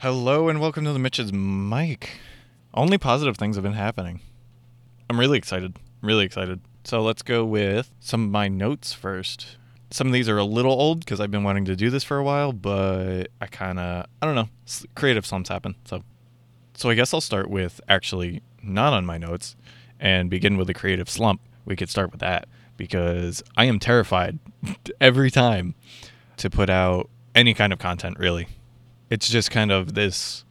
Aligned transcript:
Hello 0.00 0.48
and 0.48 0.60
welcome 0.60 0.84
to 0.84 0.92
the 0.92 0.98
Mitch's 1.00 1.32
Mic. 1.32 2.20
Only 2.72 2.98
positive 2.98 3.36
things 3.36 3.56
have 3.56 3.64
been 3.64 3.72
happening. 3.72 4.20
I'm 5.10 5.18
really 5.18 5.36
excited. 5.36 5.76
Really 6.02 6.24
excited. 6.24 6.60
So 6.84 7.02
let's 7.02 7.22
go 7.22 7.44
with 7.44 7.90
some 7.98 8.22
of 8.22 8.30
my 8.30 8.46
notes 8.46 8.92
first. 8.92 9.56
Some 9.90 10.06
of 10.06 10.12
these 10.12 10.28
are 10.28 10.38
a 10.38 10.44
little 10.44 10.70
old 10.70 11.00
because 11.00 11.18
I've 11.18 11.32
been 11.32 11.42
wanting 11.42 11.64
to 11.64 11.74
do 11.74 11.90
this 11.90 12.04
for 12.04 12.16
a 12.16 12.22
while, 12.22 12.52
but 12.52 13.24
I 13.40 13.46
kind 13.46 13.80
of 13.80 14.06
I 14.22 14.26
don't 14.26 14.36
know. 14.36 14.48
Creative 14.94 15.26
slumps 15.26 15.48
happen. 15.48 15.74
So 15.84 16.04
so 16.74 16.90
I 16.90 16.94
guess 16.94 17.12
I'll 17.12 17.20
start 17.20 17.50
with 17.50 17.80
actually 17.88 18.40
not 18.62 18.92
on 18.92 19.04
my 19.04 19.18
notes 19.18 19.56
and 19.98 20.30
begin 20.30 20.56
with 20.56 20.70
a 20.70 20.74
creative 20.74 21.10
slump. 21.10 21.40
We 21.64 21.74
could 21.74 21.90
start 21.90 22.12
with 22.12 22.20
that 22.20 22.46
because 22.76 23.42
I 23.56 23.64
am 23.64 23.80
terrified 23.80 24.38
every 25.00 25.32
time 25.32 25.74
to 26.36 26.48
put 26.48 26.70
out 26.70 27.10
any 27.34 27.52
kind 27.52 27.72
of 27.72 27.80
content 27.80 28.16
really 28.20 28.46
it's 29.10 29.28
just 29.28 29.50
kind 29.50 29.70
of 29.70 29.94
this 29.94 30.44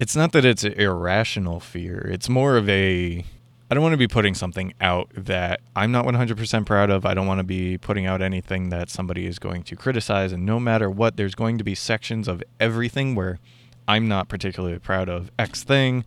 it's 0.00 0.16
not 0.16 0.32
that 0.32 0.46
it's 0.46 0.64
irrational 0.64 1.60
fear. 1.60 2.08
It's 2.10 2.28
more 2.28 2.56
of 2.56 2.68
a 2.68 3.24
i 3.70 3.74
don't 3.74 3.82
want 3.82 3.92
to 3.92 3.98
be 3.98 4.08
putting 4.08 4.34
something 4.34 4.74
out 4.80 5.08
that 5.14 5.60
i'm 5.76 5.92
not 5.92 6.04
100% 6.04 6.66
proud 6.66 6.90
of. 6.90 7.04
I 7.06 7.14
don't 7.14 7.26
want 7.26 7.38
to 7.38 7.44
be 7.44 7.78
putting 7.78 8.06
out 8.06 8.20
anything 8.22 8.70
that 8.70 8.90
somebody 8.90 9.26
is 9.26 9.38
going 9.38 9.62
to 9.64 9.76
criticize. 9.76 10.32
And 10.32 10.44
no 10.44 10.58
matter 10.58 10.90
what 10.90 11.16
there's 11.16 11.34
going 11.34 11.58
to 11.58 11.64
be 11.64 11.74
sections 11.74 12.26
of 12.28 12.42
everything 12.58 13.14
where 13.14 13.38
i'm 13.86 14.08
not 14.08 14.28
particularly 14.28 14.78
proud 14.78 15.08
of 15.08 15.30
x 15.38 15.62
thing 15.62 16.04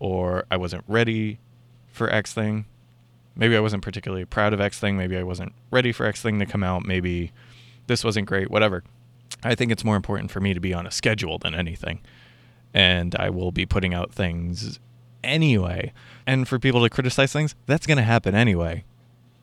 or 0.00 0.44
i 0.50 0.56
wasn't 0.56 0.84
ready 0.88 1.38
for 1.92 2.12
x 2.12 2.34
thing. 2.34 2.66
Maybe 3.36 3.56
i 3.56 3.60
wasn't 3.60 3.84
particularly 3.84 4.24
proud 4.24 4.52
of 4.52 4.60
x 4.60 4.78
thing. 4.80 4.96
Maybe 4.96 5.16
i 5.16 5.22
wasn't 5.22 5.52
ready 5.70 5.92
for 5.92 6.04
x 6.04 6.20
thing 6.20 6.40
to 6.40 6.46
come 6.46 6.64
out. 6.64 6.84
Maybe 6.84 7.32
this 7.86 8.02
wasn't 8.04 8.26
great 8.26 8.50
whatever 8.50 8.82
I 9.42 9.54
think 9.54 9.70
it's 9.70 9.84
more 9.84 9.96
important 9.96 10.30
for 10.30 10.40
me 10.40 10.54
to 10.54 10.60
be 10.60 10.74
on 10.74 10.86
a 10.86 10.90
schedule 10.90 11.38
than 11.38 11.54
anything. 11.54 12.00
And 12.74 13.14
I 13.16 13.30
will 13.30 13.52
be 13.52 13.66
putting 13.66 13.94
out 13.94 14.12
things 14.12 14.78
anyway. 15.22 15.92
And 16.26 16.46
for 16.46 16.58
people 16.58 16.82
to 16.82 16.90
criticize 16.90 17.32
things, 17.32 17.54
that's 17.66 17.86
going 17.86 17.98
to 17.98 18.04
happen 18.04 18.34
anyway. 18.34 18.84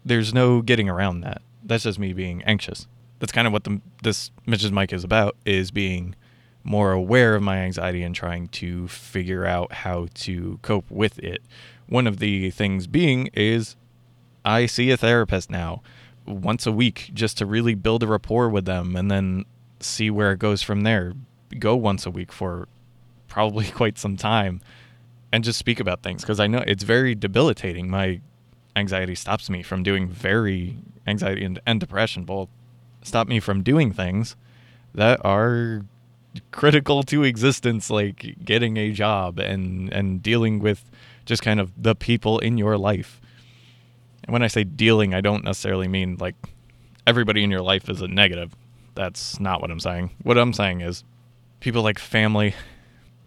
There's 0.04 0.34
no 0.34 0.62
getting 0.62 0.90
around 0.90 1.22
that. 1.22 1.42
That's 1.64 1.84
just 1.84 2.00
me 2.00 2.14
being 2.14 2.44
anxious. 2.44 2.88
That's 3.20 3.32
kind 3.32 3.48
of 3.48 3.54
what 3.54 3.64
the, 3.64 3.82
this 4.04 4.32
Mitch's 4.46 4.72
Mic 4.72 4.94
is 4.94 5.04
about 5.04 5.36
is 5.46 5.72
being 5.72 6.16
more 6.64 6.92
aware 6.92 7.36
of 7.36 7.44
my 7.44 7.58
anxiety 7.58 8.04
and 8.04 8.14
trying 8.14 8.48
to 8.50 8.88
figure 8.88 9.46
out 9.46 9.72
how 9.72 10.08
to 10.14 10.59
cope 10.62 10.90
with 10.90 11.18
it. 11.20 11.42
One 11.88 12.08
of 12.08 12.18
the 12.18 12.50
things 12.52 12.88
being 12.88 13.30
is 13.34 13.76
I 14.44 14.66
see 14.66 14.92
a 14.92 14.98
therapist 14.98 15.50
now 15.50 15.81
once 16.26 16.66
a 16.66 16.72
week 16.72 17.12
just 17.14 17.38
to 17.38 17.46
really 17.46 17.76
build 17.76 18.04
a 18.04 18.08
rapport 18.08 18.50
with 18.50 18.66
them 18.66 18.96
and 18.96 19.12
then 19.12 19.46
see 19.86 20.09
where 20.09 20.31
it 20.31 20.39
goes 20.39 20.61
from 20.61 20.81
there. 20.81 21.14
Go 21.59 21.75
once 21.75 22.05
a 22.05 22.11
week 22.11 22.31
for 22.31 22.67
probably 23.28 23.66
quite 23.72 23.97
some 23.97 24.17
time 24.17 24.61
and 25.31 25.44
just 25.44 25.59
speak 25.59 25.80
about 25.80 26.03
things 26.03 26.22
because 26.22 26.39
I 26.39 26.47
know 26.47 26.64
it's 26.66 26.83
very 26.83 27.16
debilitating. 27.16 27.89
My 27.89 28.22
anxiety 28.75 29.16
stops 29.16 29.50
me 29.50 29.63
from 29.63 29.83
doing 29.83 30.08
very 30.08 30.78
anxiety 31.08 31.45
and, 31.45 31.59
and 31.66 31.80
depression 31.80 32.23
both 32.23 32.50
stop 33.03 33.28
me 33.28 33.39
from 33.39 33.61
doing 33.61 33.94
things 33.94 34.36
that 34.94 35.23
are 35.23 35.86
critical 36.52 37.03
to 37.03 37.23
existence 37.23 37.89
like 37.89 38.36
getting 38.44 38.78
a 38.78 38.91
job 38.91 39.39
and 39.39 39.91
and 39.94 40.22
dealing 40.22 40.59
with 40.59 40.89
just 41.25 41.41
kind 41.41 41.59
of 41.59 41.72
the 41.81 41.95
people 41.95 42.39
in 42.39 42.58
your 42.58 42.78
life. 42.78 43.22
And 44.23 44.33
when 44.33 44.41
I 44.41 44.47
say 44.47 44.63
dealing, 44.63 45.13
I 45.13 45.22
don't 45.22 45.44
necessarily 45.44 45.88
mean 45.88 46.17
like 46.19 46.36
everybody 47.06 47.44
in 47.44 47.52
your 47.52 47.61
life 47.61 47.89
is 47.89 48.02
a 48.02 48.08
negative 48.08 48.56
that's 48.96 49.40
not 49.40 49.62
what 49.62 49.72
I'm 49.72 49.80
saying. 49.80 50.12
What 50.24 50.38
I'm 50.38 50.54
saying 50.54 50.82
is 50.82 51.04
people 51.60 51.84
like 51.84 52.00
family, 52.00 52.56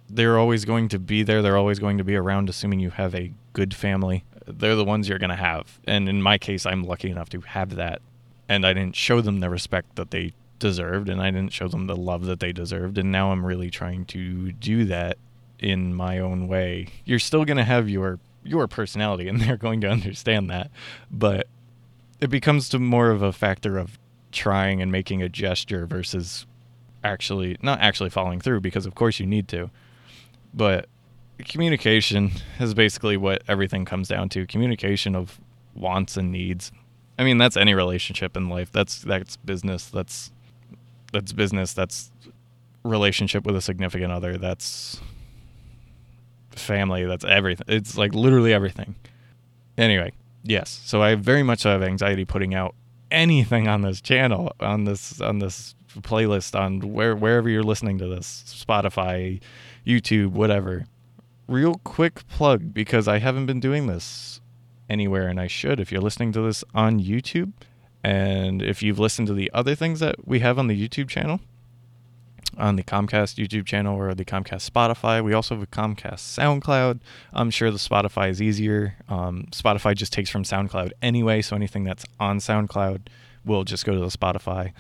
they're 0.09 0.39
always 0.39 0.65
going 0.65 0.89
to 0.89 0.99
be 0.99 1.23
there. 1.23 1.43
They're 1.43 1.57
always 1.57 1.79
going 1.79 1.99
to 1.99 2.05
be 2.05 2.17
around, 2.17 2.49
assuming 2.49 2.81
you 2.81 2.91
have 2.91 3.15
a 3.15 3.33
good 3.53 3.75
family. 3.75 4.25
They're 4.47 4.77
the 4.77 4.85
ones 4.85 5.09
you're 5.09 5.19
going 5.19 5.31
to 5.31 5.37
have. 5.37 5.79
And 5.87 6.09
in 6.09 6.23
my 6.23 6.39
case, 6.39 6.65
I'm 6.65 6.85
lucky 6.85 7.11
enough 7.11 7.29
to 7.31 7.41
have 7.41 7.77
that. 7.77 8.01
And 8.49 8.67
I 8.67 8.73
didn't 8.73 8.97
show 8.97 9.21
them 9.21 9.41
the 9.41 9.51
respect 9.51 9.97
that 9.97 10.11
they 10.11 10.33
deserved, 10.59 11.09
and 11.09 11.21
I 11.21 11.31
didn't 11.31 11.53
show 11.53 11.69
them 11.69 11.87
the 11.87 11.97
love 11.97 12.25
that 12.25 12.41
they 12.41 12.53
deserved. 12.53 12.97
And 12.97 13.13
now 13.13 13.31
I'm 13.31 13.45
really 13.45 13.71
trying 13.71 14.07
to 14.07 14.53
do 14.53 14.87
that 14.87 15.19
in 15.59 15.95
my 15.95 16.19
own 16.19 16.49
way. 16.49 16.89
You're 17.05 17.19
still 17.19 17.45
going 17.45 17.59
to 17.59 17.65
have 17.65 17.89
your 17.89 18.19
your 18.45 18.67
personality 18.67 19.29
and 19.29 19.41
they're 19.41 19.57
going 19.57 19.81
to 19.81 19.89
understand 19.89 20.49
that 20.49 20.71
but 21.11 21.47
it 22.21 22.29
becomes 22.29 22.69
to 22.69 22.79
more 22.79 23.11
of 23.11 23.23
a 23.23 23.33
factor 23.33 23.79
of 23.79 23.99
trying 24.33 24.83
and 24.83 24.93
making 24.93 25.23
a 25.23 25.29
gesture 25.29 25.87
versus 25.87 26.47
actually 27.05 27.57
not 27.63 27.81
actually 27.81 28.11
following 28.11 28.41
through 28.41 28.61
because 28.61 28.87
of 28.87 28.95
course 28.95 29.21
you 29.21 29.27
need 29.27 29.49
to. 29.49 29.71
But 30.53 30.89
communication 31.39 32.33
is 32.61 32.75
basically 32.75 33.17
what 33.17 33.43
everything 33.49 33.85
comes 33.85 34.09
down 34.09 34.29
to 34.31 34.47
communication 34.47 35.15
of 35.15 35.41
wants 35.75 36.17
and 36.17 36.33
needs. 36.33 36.73
I 37.19 37.25
mean 37.25 37.39
that's 37.39 37.57
any 37.57 37.75
relationship 37.75 38.37
in 38.37 38.49
life. 38.49 38.71
That's 38.73 39.01
that's 39.01 39.37
business. 39.37 39.87
That's 39.87 40.33
that's 41.13 41.33
business. 41.33 41.73
That's 41.73 42.11
relationship 42.85 43.45
with 43.45 43.57
a 43.57 43.61
significant 43.61 44.13
other. 44.13 44.39
That's 44.39 45.01
family. 46.51 47.05
That's 47.05 47.25
everything 47.25 47.67
it's 47.69 47.97
like 47.97 48.15
literally 48.15 48.53
everything. 48.53 48.95
Anyway 49.77 50.13
yes. 50.49 50.81
So 50.85 51.03
i 51.03 51.15
very 51.15 51.43
much 51.43 51.63
have 51.63 51.83
anxiety 51.83 52.25
putting 52.25 52.55
out 52.55 52.75
anything 53.11 53.69
on 53.69 53.83
this 53.83 54.01
channel, 54.01 54.53
on 54.61 54.85
this 54.85 55.21
on 55.21 55.39
this 55.39 55.75
playlist, 56.01 56.59
on 56.59 56.81
where 56.93 57.15
wherever 57.17 57.49
you're 57.49 57.63
listening 57.63 57.99
to 57.99 58.09
this, 58.09 58.45
Spotify, 58.47 59.41
YouTube, 59.87 60.31
whatever. 60.31 60.87
Real 61.47 61.77
quick 61.85 62.29
plug 62.29 62.75
because 62.75 63.09
I 63.09 63.19
haven't 63.19 63.47
been 63.47 63.61
doing 63.61 63.87
this 63.87 64.41
anywhere 64.91 65.29
and 65.29 65.41
I 65.41 65.47
should 65.47 65.81
if 65.81 65.91
you're 65.91 66.01
listening 66.01 66.33
to 66.33 66.43
this 66.43 66.63
on 66.75 67.01
YouTube 67.01 67.53
and 68.05 68.63
if 68.63 68.83
you've 68.83 68.99
listened 68.99 69.29
to 69.29 69.35
the 69.35 69.51
other 69.53 69.75
things 69.75 70.01
that 70.01 70.27
we 70.27 70.41
have 70.41 70.59
on 70.59 70.67
the 70.67 70.89
YouTube 70.89 71.09
channel, 71.09 71.41
on 72.59 72.77
the 72.77 72.83
Comcast 72.83 73.43
YouTube 73.43 73.65
channel 73.65 73.97
or 73.97 74.15
the 74.15 74.25
Comcast 74.25 74.69
Spotify. 74.69 75.23
We 75.23 75.33
also 75.33 75.55
have 75.55 75.63
a 75.63 75.67
Comcast 75.67 76.21
SoundCloud. 76.39 77.01
I'm 77.33 77.51
sure 77.51 77.71
the 77.71 77.79
Spotify 77.79 78.31
is 78.31 78.43
easier. 78.43 78.97
Um, 79.09 79.47
Spotify 79.53 79.95
just 79.95 80.13
takes 80.13 80.29
from 80.29 80.43
SoundCloud 80.43 80.91
anyway, 81.01 81.41
so 81.43 81.57
anything 81.57 81.85
that's 81.85 82.05
on 82.19 82.39
SoundCloud 82.39 83.07
will 83.45 83.65
just 83.65 83.85
go 83.87 83.93
to 83.93 84.01
the 84.01 84.07
Spotify. 84.07 84.73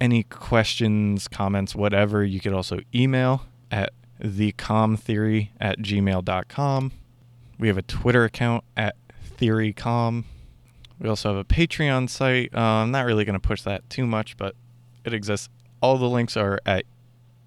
Any 0.00 0.24
questions, 0.24 1.28
comments, 1.28 1.74
whatever, 1.74 2.24
you 2.24 2.40
could 2.40 2.52
also 2.52 2.80
email 2.94 3.46
at 3.70 3.92
thecomtheory 4.20 5.50
at 5.60 5.78
gmail.com. 5.78 6.92
We 7.58 7.68
have 7.68 7.78
a 7.78 7.82
Twitter 7.82 8.24
account 8.24 8.64
at 8.76 8.96
theorycom. 9.38 10.24
We 10.98 11.08
also 11.08 11.30
have 11.30 11.38
a 11.38 11.44
Patreon 11.44 12.08
site. 12.08 12.54
Uh, 12.54 12.60
I'm 12.60 12.90
not 12.90 13.06
really 13.06 13.24
going 13.24 13.34
to 13.34 13.40
push 13.40 13.62
that 13.62 13.88
too 13.90 14.06
much, 14.06 14.36
but 14.36 14.54
it 15.04 15.12
exists. 15.12 15.48
All 15.80 15.98
the 15.98 16.08
links 16.08 16.36
are 16.36 16.60
at 16.64 16.84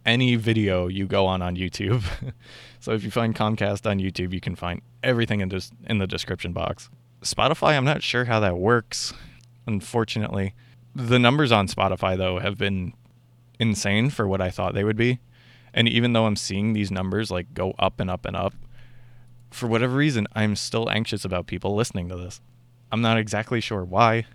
any 0.08 0.36
video 0.38 0.88
you 0.88 1.06
go 1.06 1.28
on 1.28 1.42
on 1.44 1.56
YouTube. 1.56 2.04
so 2.80 2.94
if 2.94 3.04
you 3.04 3.12
find 3.12 3.36
Comcast 3.36 3.88
on 3.88 4.00
YouTube, 4.00 4.34
you 4.34 4.40
can 4.40 4.56
find 4.56 4.82
everything 5.04 5.42
in 5.42 5.50
just 5.50 5.74
in 5.86 6.00
the 6.00 6.08
description 6.08 6.54
box. 6.54 6.90
Spotify, 7.22 7.76
I'm 7.78 7.86
not 7.86 8.02
sure 8.02 8.26
how 8.26 8.40
that 8.40 8.58
works. 8.58 9.14
Unfortunately, 9.68 10.56
the 10.96 11.20
numbers 11.20 11.52
on 11.52 11.68
Spotify 11.68 12.18
though 12.18 12.40
have 12.40 12.58
been 12.58 12.94
insane 13.60 14.10
for 14.10 14.28
what 14.28 14.42
I 14.42 14.50
thought 14.50 14.74
they 14.74 14.84
would 14.84 14.98
be. 14.98 15.20
And 15.74 15.88
even 15.88 16.14
though 16.14 16.26
I'm 16.26 16.38
seeing 16.38 16.74
these 16.74 16.90
numbers 16.90 17.30
like 17.30 17.54
go 17.54 17.74
up 17.78 18.00
and 18.00 18.10
up 18.10 18.26
and 18.26 18.36
up, 18.36 18.54
for 19.52 19.68
whatever 19.68 19.96
reason, 19.96 20.28
I'm 20.34 20.56
still 20.56 20.90
anxious 20.90 21.26
about 21.26 21.48
people 21.48 21.76
listening 21.76 22.10
to 22.10 22.16
this. 22.16 22.42
I'm 22.92 23.02
not 23.02 23.18
exactly 23.18 23.60
sure 23.60 23.84
why 23.84 24.26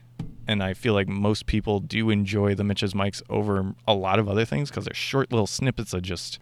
and 0.47 0.63
I 0.63 0.75
feel 0.75 0.95
like 0.95 1.09
most 1.09 1.47
people 1.47 1.81
do 1.81 2.11
enjoy 2.11 2.55
the 2.55 2.65
Mitch's 2.65 2.95
mics 2.95 3.23
over 3.29 3.75
a 3.87 3.95
lot 3.95 4.19
of 4.19 4.29
other 4.29 4.45
things 4.45 4.71
because 4.71 4.85
they're 4.85 4.95
short 4.95 5.31
little 5.31 5.47
snippets 5.47 5.93
of 5.93 6.03
just 6.03 6.39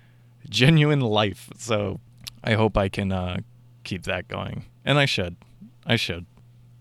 genuine 0.49 1.01
life. 1.01 1.51
So 1.57 2.01
I 2.43 2.55
hope 2.55 2.77
I 2.77 2.89
can 2.89 3.13
uh, 3.13 3.39
keep 3.85 4.05
that 4.05 4.29
going, 4.29 4.65
and 4.85 4.99
I 4.99 5.05
should. 5.05 5.37
I 5.87 5.97
should. 5.97 6.27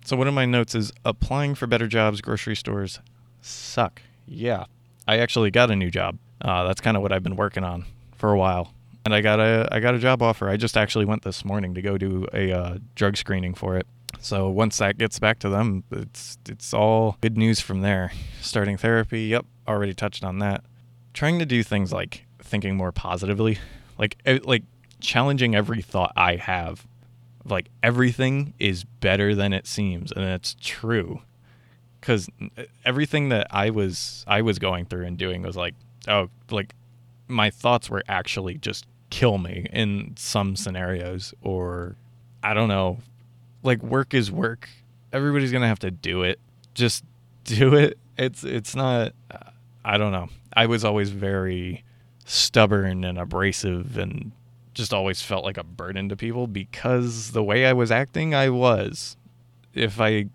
So 0.05 0.15
one 0.15 0.27
of 0.27 0.33
my 0.33 0.45
notes 0.45 0.75
is 0.75 0.91
applying 1.05 1.55
for 1.55 1.67
better 1.67 1.88
jobs. 1.88 2.21
Grocery 2.21 2.55
stores 2.55 2.99
suck. 3.41 4.01
Yeah, 4.25 4.65
I 5.07 5.17
actually 5.19 5.51
got 5.51 5.71
a 5.71 5.75
new 5.75 5.91
job. 5.91 6.17
Uh, 6.41 6.63
that's 6.63 6.81
kind 6.81 6.95
of 6.95 7.03
what 7.03 7.11
I've 7.11 7.23
been 7.23 7.35
working 7.35 7.63
on 7.63 7.85
for 8.15 8.31
a 8.31 8.38
while, 8.38 8.73
and 9.05 9.13
I 9.13 9.21
got 9.21 9.39
a 9.39 9.67
I 9.71 9.79
got 9.79 9.95
a 9.95 9.99
job 9.99 10.21
offer. 10.21 10.49
I 10.49 10.57
just 10.57 10.77
actually 10.77 11.05
went 11.05 11.23
this 11.23 11.44
morning 11.44 11.73
to 11.73 11.81
go 11.81 11.97
do 11.97 12.25
a 12.33 12.51
uh, 12.51 12.77
drug 12.95 13.17
screening 13.17 13.53
for 13.53 13.77
it. 13.77 13.88
So 14.19 14.50
once 14.50 14.77
that 14.77 14.97
gets 14.97 15.19
back 15.19 15.39
to 15.39 15.50
them, 15.50 15.83
it's 15.91 16.38
it's 16.47 16.73
all 16.73 17.17
good 17.21 17.38
news 17.38 17.59
from 17.59 17.81
there. 17.81 18.11
Starting 18.41 18.77
therapy, 18.77 19.23
yep, 19.23 19.45
already 19.67 19.94
touched 19.94 20.23
on 20.23 20.39
that. 20.39 20.63
Trying 21.13 21.39
to 21.39 21.45
do 21.45 21.63
things 21.63 21.91
like 21.91 22.25
thinking 22.39 22.75
more 22.75 22.91
positively, 22.91 23.59
like 23.97 24.17
like 24.44 24.63
challenging 25.00 25.56
every 25.56 25.81
thought 25.81 26.11
I 26.15 26.35
have. 26.35 26.85
Like 27.45 27.69
everything 27.81 28.53
is 28.59 28.83
better 28.83 29.33
than 29.35 29.53
it 29.53 29.65
seems, 29.65 30.11
and 30.11 30.25
it's 30.25 30.56
true. 30.59 31.21
Cuz 32.01 32.29
everything 32.85 33.29
that 33.29 33.47
I 33.51 33.69
was 33.69 34.23
I 34.27 34.41
was 34.41 34.59
going 34.59 34.85
through 34.85 35.06
and 35.06 35.17
doing 35.17 35.41
was 35.41 35.56
like, 35.56 35.75
oh, 36.07 36.29
like 36.50 36.73
my 37.27 37.50
thoughts 37.50 37.89
were 37.89 38.03
actually 38.07 38.56
just 38.56 38.85
kill 39.09 39.38
me 39.38 39.65
in 39.71 40.13
some 40.17 40.56
scenarios 40.56 41.33
or 41.41 41.95
I 42.44 42.53
don't 42.53 42.67
know. 42.69 43.00
Like 43.63 43.81
work 43.83 44.13
is 44.13 44.31
work. 44.31 44.69
Everybody's 45.11 45.51
to 45.51 45.67
have 45.67 45.79
to 45.79 45.91
do 45.91 46.23
it. 46.23 46.39
Just 46.73 47.03
do 47.44 47.75
it. 47.75 47.97
It's 48.17 48.44
it's 48.44 48.75
not 48.75 49.13
I 49.83 49.97
don't 49.97 50.11
know. 50.11 50.29
I 50.53 50.65
was 50.65 50.83
always 50.83 51.09
very 51.09 51.83
stubborn 52.25 53.03
and 53.03 53.17
abrasive 53.17 53.97
and 53.97 54.31
just 54.73 54.94
always 54.94 55.21
felt 55.21 55.44
like 55.44 55.57
a 55.57 55.63
burden 55.63 56.09
to 56.09 56.15
people 56.15 56.47
because 56.47 57.31
the 57.31 57.44
way 57.44 57.65
I 57.65 57.73
was 57.73 57.91
acting, 57.91 58.35
I 58.35 58.50
was. 58.50 59.17
If 59.73 60.00
I 60.00 60.25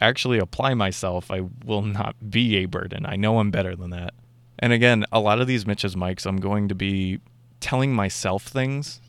actually 0.00 0.38
apply 0.38 0.74
myself, 0.74 1.30
I 1.30 1.42
will 1.64 1.82
not 1.82 2.30
be 2.30 2.56
a 2.56 2.66
burden. 2.66 3.06
I 3.06 3.16
know 3.16 3.38
I'm 3.38 3.50
better 3.50 3.76
than 3.76 3.90
that. 3.90 4.14
And 4.58 4.72
again, 4.72 5.04
a 5.10 5.20
lot 5.20 5.40
of 5.40 5.46
these 5.46 5.66
Mitch's 5.66 5.96
mics, 5.96 6.26
I'm 6.26 6.38
going 6.38 6.68
to 6.68 6.74
be 6.74 7.20
telling 7.60 7.92
myself 7.92 8.44
things 8.44 9.00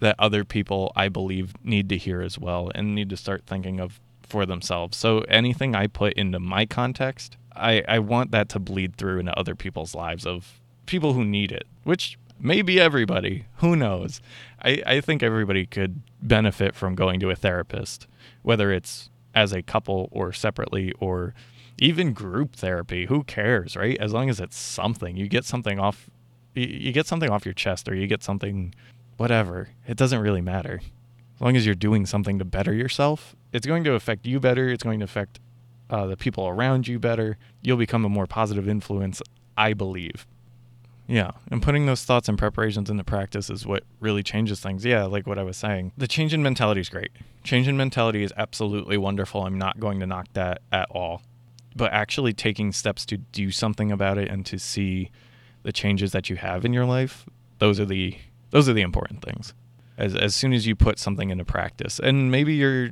that 0.00 0.16
other 0.18 0.44
people 0.44 0.92
I 0.96 1.08
believe 1.08 1.54
need 1.62 1.88
to 1.88 1.96
hear 1.96 2.20
as 2.20 2.38
well 2.38 2.70
and 2.74 2.94
need 2.94 3.10
to 3.10 3.16
start 3.16 3.44
thinking 3.46 3.80
of 3.80 4.00
for 4.22 4.46
themselves. 4.46 4.96
So 4.96 5.20
anything 5.20 5.74
I 5.74 5.86
put 5.86 6.14
into 6.14 6.40
my 6.40 6.66
context, 6.66 7.36
I, 7.54 7.82
I 7.86 7.98
want 8.00 8.30
that 8.32 8.48
to 8.50 8.58
bleed 8.58 8.96
through 8.96 9.20
into 9.20 9.38
other 9.38 9.54
people's 9.54 9.94
lives 9.94 10.26
of 10.26 10.60
people 10.86 11.12
who 11.12 11.24
need 11.24 11.52
it, 11.52 11.66
which 11.84 12.18
may 12.38 12.62
be 12.62 12.80
everybody. 12.80 13.46
Who 13.56 13.76
knows? 13.76 14.20
I, 14.62 14.82
I 14.86 15.00
think 15.00 15.22
everybody 15.22 15.66
could 15.66 16.00
benefit 16.22 16.74
from 16.74 16.94
going 16.94 17.20
to 17.20 17.30
a 17.30 17.36
therapist, 17.36 18.06
whether 18.42 18.72
it's 18.72 19.10
as 19.34 19.52
a 19.52 19.62
couple 19.62 20.08
or 20.10 20.32
separately 20.32 20.92
or 21.00 21.34
even 21.78 22.12
group 22.12 22.54
therapy. 22.54 23.06
Who 23.06 23.24
cares, 23.24 23.76
right? 23.76 23.96
As 23.98 24.12
long 24.12 24.28
as 24.30 24.40
it's 24.40 24.56
something, 24.56 25.16
you 25.16 25.28
get 25.28 25.44
something 25.44 25.78
off, 25.78 26.08
you 26.54 26.92
get 26.92 27.06
something 27.06 27.30
off 27.30 27.44
your 27.44 27.54
chest 27.54 27.88
or 27.88 27.94
you 27.94 28.06
get 28.06 28.22
something, 28.22 28.74
whatever. 29.16 29.68
It 29.86 29.96
doesn't 29.96 30.20
really 30.20 30.40
matter. 30.40 30.80
As 31.34 31.40
long 31.40 31.56
as 31.56 31.66
you're 31.66 31.74
doing 31.74 32.06
something 32.06 32.38
to 32.38 32.44
better 32.44 32.72
yourself, 32.72 33.34
it's 33.52 33.66
going 33.66 33.84
to 33.84 33.94
affect 33.94 34.26
you 34.26 34.40
better. 34.40 34.68
It's 34.68 34.84
going 34.84 35.00
to 35.00 35.04
affect 35.04 35.40
uh, 35.90 36.06
the 36.06 36.16
people 36.16 36.46
around 36.46 36.88
you 36.88 36.98
better. 36.98 37.36
You'll 37.62 37.76
become 37.76 38.04
a 38.04 38.08
more 38.08 38.26
positive 38.26 38.68
influence, 38.68 39.20
I 39.56 39.74
believe. 39.74 40.26
Yeah, 41.06 41.32
and 41.50 41.62
putting 41.62 41.84
those 41.84 42.04
thoughts 42.04 42.28
and 42.28 42.38
preparations 42.38 42.88
into 42.88 43.04
practice 43.04 43.50
is 43.50 43.66
what 43.66 43.84
really 44.00 44.22
changes 44.22 44.60
things. 44.60 44.84
Yeah, 44.84 45.04
like 45.04 45.26
what 45.26 45.38
I 45.38 45.42
was 45.42 45.56
saying. 45.56 45.92
The 45.98 46.08
change 46.08 46.32
in 46.32 46.42
mentality 46.42 46.80
is 46.80 46.88
great. 46.88 47.10
Change 47.42 47.68
in 47.68 47.76
mentality 47.76 48.22
is 48.22 48.32
absolutely 48.38 48.96
wonderful. 48.96 49.42
I'm 49.42 49.58
not 49.58 49.78
going 49.78 50.00
to 50.00 50.06
knock 50.06 50.28
that 50.32 50.62
at 50.72 50.88
all. 50.90 51.22
But 51.76 51.92
actually 51.92 52.32
taking 52.32 52.72
steps 52.72 53.04
to 53.06 53.18
do 53.18 53.50
something 53.50 53.92
about 53.92 54.16
it 54.16 54.30
and 54.30 54.46
to 54.46 54.58
see 54.58 55.10
the 55.62 55.72
changes 55.72 56.12
that 56.12 56.30
you 56.30 56.36
have 56.36 56.64
in 56.64 56.72
your 56.72 56.86
life, 56.86 57.26
those 57.58 57.78
are 57.78 57.84
the 57.84 58.16
those 58.54 58.68
are 58.68 58.72
the 58.72 58.82
important 58.82 59.20
things. 59.20 59.52
As 59.98 60.14
as 60.14 60.34
soon 60.34 60.52
as 60.52 60.64
you 60.64 60.76
put 60.76 61.00
something 61.00 61.30
into 61.30 61.44
practice, 61.44 61.98
and 61.98 62.30
maybe 62.30 62.54
your 62.54 62.90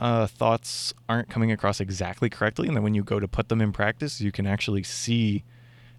uh, 0.00 0.26
thoughts 0.26 0.92
aren't 1.08 1.30
coming 1.30 1.52
across 1.52 1.78
exactly 1.80 2.28
correctly, 2.28 2.66
and 2.66 2.76
then 2.76 2.82
when 2.82 2.94
you 2.94 3.04
go 3.04 3.20
to 3.20 3.28
put 3.28 3.48
them 3.48 3.60
in 3.60 3.72
practice, 3.72 4.20
you 4.20 4.32
can 4.32 4.44
actually 4.44 4.82
see 4.82 5.44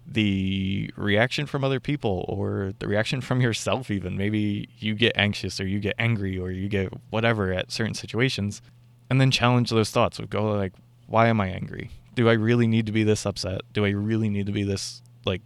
the 0.06 0.90
reaction 0.96 1.46
from 1.46 1.64
other 1.64 1.80
people 1.80 2.26
or 2.28 2.74
the 2.78 2.86
reaction 2.86 3.22
from 3.22 3.40
yourself 3.40 3.90
even. 3.90 4.18
Maybe 4.18 4.68
you 4.78 4.94
get 4.94 5.12
anxious 5.16 5.58
or 5.60 5.66
you 5.66 5.80
get 5.80 5.94
angry 5.98 6.38
or 6.38 6.50
you 6.50 6.68
get 6.68 6.92
whatever 7.08 7.54
at 7.54 7.72
certain 7.72 7.94
situations 7.94 8.60
and 9.08 9.18
then 9.18 9.30
challenge 9.30 9.70
those 9.70 9.90
thoughts 9.90 10.18
Would 10.18 10.30
go 10.30 10.52
like 10.52 10.72
why 11.06 11.28
am 11.28 11.40
i 11.40 11.48
angry? 11.48 11.90
Do 12.14 12.28
i 12.28 12.32
really 12.32 12.66
need 12.66 12.86
to 12.86 12.92
be 12.92 13.04
this 13.04 13.24
upset? 13.24 13.60
Do 13.72 13.84
i 13.84 13.90
really 13.90 14.28
need 14.28 14.46
to 14.46 14.52
be 14.52 14.62
this 14.62 15.00
like 15.24 15.42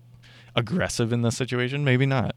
aggressive 0.56 1.12
in 1.12 1.22
this 1.22 1.36
situation? 1.36 1.84
Maybe 1.84 2.06
not 2.06 2.34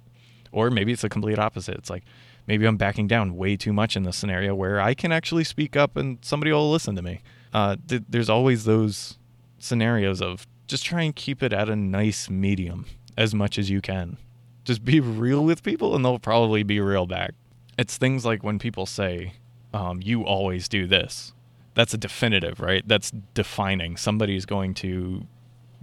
or 0.52 0.70
maybe 0.70 0.92
it's 0.92 1.02
the 1.02 1.10
complete 1.10 1.40
opposite 1.40 1.76
it's 1.76 1.90
like 1.90 2.04
maybe 2.48 2.66
i'm 2.66 2.78
backing 2.78 3.08
down 3.08 3.36
way 3.36 3.56
too 3.56 3.74
much 3.74 3.96
in 3.96 4.04
this 4.04 4.16
scenario 4.16 4.54
where 4.56 4.80
i 4.80 4.94
can 4.94 5.12
actually 5.12 5.44
speak 5.44 5.76
up 5.76 5.98
and 5.98 6.18
somebody 6.22 6.52
will 6.52 6.72
listen 6.72 6.96
to 6.96 7.02
me 7.02 7.22
uh, 7.54 7.76
th- 7.88 8.04
there's 8.10 8.30
always 8.30 8.66
those 8.66 9.18
scenarios 9.60 10.22
of 10.22 10.46
just 10.68 10.86
try 10.86 11.02
and 11.02 11.16
keep 11.16 11.42
it 11.42 11.54
at 11.54 11.70
a 11.70 11.76
nice 11.76 12.30
medium 12.30 12.86
as 13.18 13.34
much 13.34 13.58
as 13.58 13.70
you 13.70 13.82
can. 13.82 14.18
Just 14.64 14.84
be 14.84 15.00
real 15.00 15.44
with 15.44 15.64
people 15.64 15.96
and 15.96 16.04
they'll 16.04 16.20
probably 16.20 16.64
be 16.64 16.80
real 16.80 17.06
back. 17.06 17.32
It's 17.78 17.98
things 17.98 18.26
like 18.26 18.44
when 18.44 18.60
people 18.60 18.86
say, 18.86 19.34
um, 19.74 20.02
you 20.04 20.24
always 20.24 20.68
do 20.68 20.88
this. 20.88 21.34
That's 21.74 21.94
a 21.94 21.98
definitive, 21.98 22.60
right? 22.60 22.86
That's 22.88 23.12
defining. 23.34 23.98
Somebody's 23.98 24.46
going 24.46 24.74
to 24.76 25.26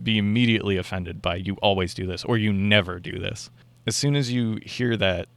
be 0.02 0.18
immediately 0.18 0.76
offended 0.76 1.22
by 1.22 1.36
you 1.36 1.54
always 1.62 1.94
do 1.94 2.06
this 2.06 2.24
or 2.24 2.36
you 2.36 2.52
never 2.52 2.98
do 2.98 3.18
this. 3.18 3.50
As 3.86 3.96
soon 3.96 4.16
as 4.16 4.32
you 4.32 4.58
hear 4.64 4.96
that, 4.96 5.28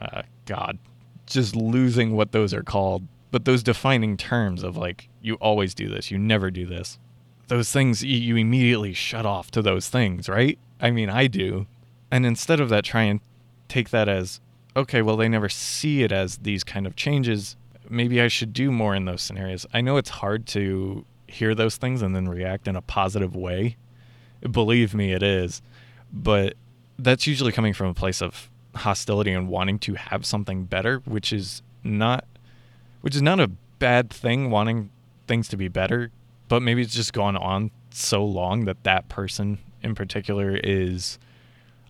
uh, 0.00 0.22
God, 0.46 0.78
just 1.26 1.54
losing 1.56 2.16
what 2.16 2.32
those 2.32 2.54
are 2.54 2.62
called, 2.62 3.06
but 3.30 3.44
those 3.44 3.62
defining 3.62 4.16
terms 4.16 4.62
of 4.62 4.76
like, 4.76 5.08
you 5.20 5.34
always 5.36 5.74
do 5.74 5.88
this, 5.88 6.10
you 6.10 6.18
never 6.18 6.50
do 6.50 6.66
this 6.66 6.98
those 7.50 7.72
things 7.72 8.02
you 8.02 8.36
immediately 8.36 8.92
shut 8.92 9.26
off 9.26 9.50
to 9.50 9.60
those 9.60 9.88
things, 9.88 10.28
right? 10.28 10.56
I 10.80 10.92
mean, 10.92 11.10
I 11.10 11.26
do. 11.26 11.66
And 12.10 12.24
instead 12.24 12.60
of 12.60 12.68
that, 12.68 12.84
try 12.84 13.02
and 13.02 13.20
take 13.68 13.90
that 13.90 14.08
as, 14.08 14.40
okay, 14.76 15.02
well, 15.02 15.16
they 15.16 15.28
never 15.28 15.48
see 15.48 16.04
it 16.04 16.12
as 16.12 16.38
these 16.38 16.62
kind 16.62 16.86
of 16.86 16.94
changes. 16.94 17.56
Maybe 17.88 18.20
I 18.20 18.28
should 18.28 18.52
do 18.52 18.70
more 18.70 18.94
in 18.94 19.04
those 19.04 19.20
scenarios. 19.20 19.66
I 19.74 19.80
know 19.80 19.96
it's 19.96 20.10
hard 20.10 20.46
to 20.48 21.04
hear 21.26 21.56
those 21.56 21.76
things 21.76 22.02
and 22.02 22.14
then 22.14 22.28
react 22.28 22.68
in 22.68 22.76
a 22.76 22.82
positive 22.82 23.34
way. 23.34 23.76
Believe 24.48 24.94
me, 24.94 25.12
it 25.12 25.22
is. 25.22 25.60
But 26.12 26.54
that's 27.02 27.26
usually 27.26 27.52
coming 27.52 27.72
from 27.72 27.88
a 27.88 27.94
place 27.94 28.22
of 28.22 28.50
hostility 28.74 29.32
and 29.32 29.48
wanting 29.48 29.78
to 29.80 29.94
have 29.94 30.24
something 30.24 30.64
better, 30.64 30.98
which 31.04 31.32
is 31.32 31.62
not 31.82 32.24
which 33.00 33.16
is 33.16 33.22
not 33.22 33.40
a 33.40 33.48
bad 33.78 34.10
thing 34.10 34.50
wanting 34.50 34.90
things 35.26 35.48
to 35.48 35.56
be 35.56 35.68
better 35.68 36.10
but 36.50 36.60
maybe 36.60 36.82
it's 36.82 36.94
just 36.94 37.12
gone 37.12 37.36
on 37.36 37.70
so 37.90 38.24
long 38.24 38.64
that 38.66 38.82
that 38.82 39.08
person 39.08 39.58
in 39.82 39.94
particular 39.94 40.56
is 40.56 41.18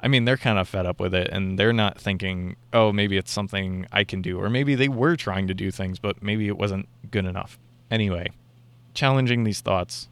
I 0.02 0.08
mean, 0.08 0.24
they're 0.24 0.38
kind 0.38 0.58
of 0.58 0.66
fed 0.66 0.86
up 0.86 0.98
with 0.98 1.14
it 1.14 1.28
and 1.30 1.58
they're 1.58 1.74
not 1.74 2.00
thinking, 2.00 2.56
"Oh, 2.72 2.90
maybe 2.90 3.18
it's 3.18 3.30
something 3.30 3.86
I 3.92 4.04
can 4.04 4.22
do." 4.22 4.40
Or 4.40 4.48
maybe 4.48 4.74
they 4.74 4.88
were 4.88 5.14
trying 5.14 5.46
to 5.48 5.52
do 5.52 5.70
things, 5.70 5.98
but 5.98 6.22
maybe 6.22 6.46
it 6.48 6.56
wasn't 6.56 6.88
good 7.10 7.26
enough. 7.26 7.58
Anyway, 7.90 8.28
challenging 8.94 9.44
these 9.44 9.60
thoughts, 9.60 10.08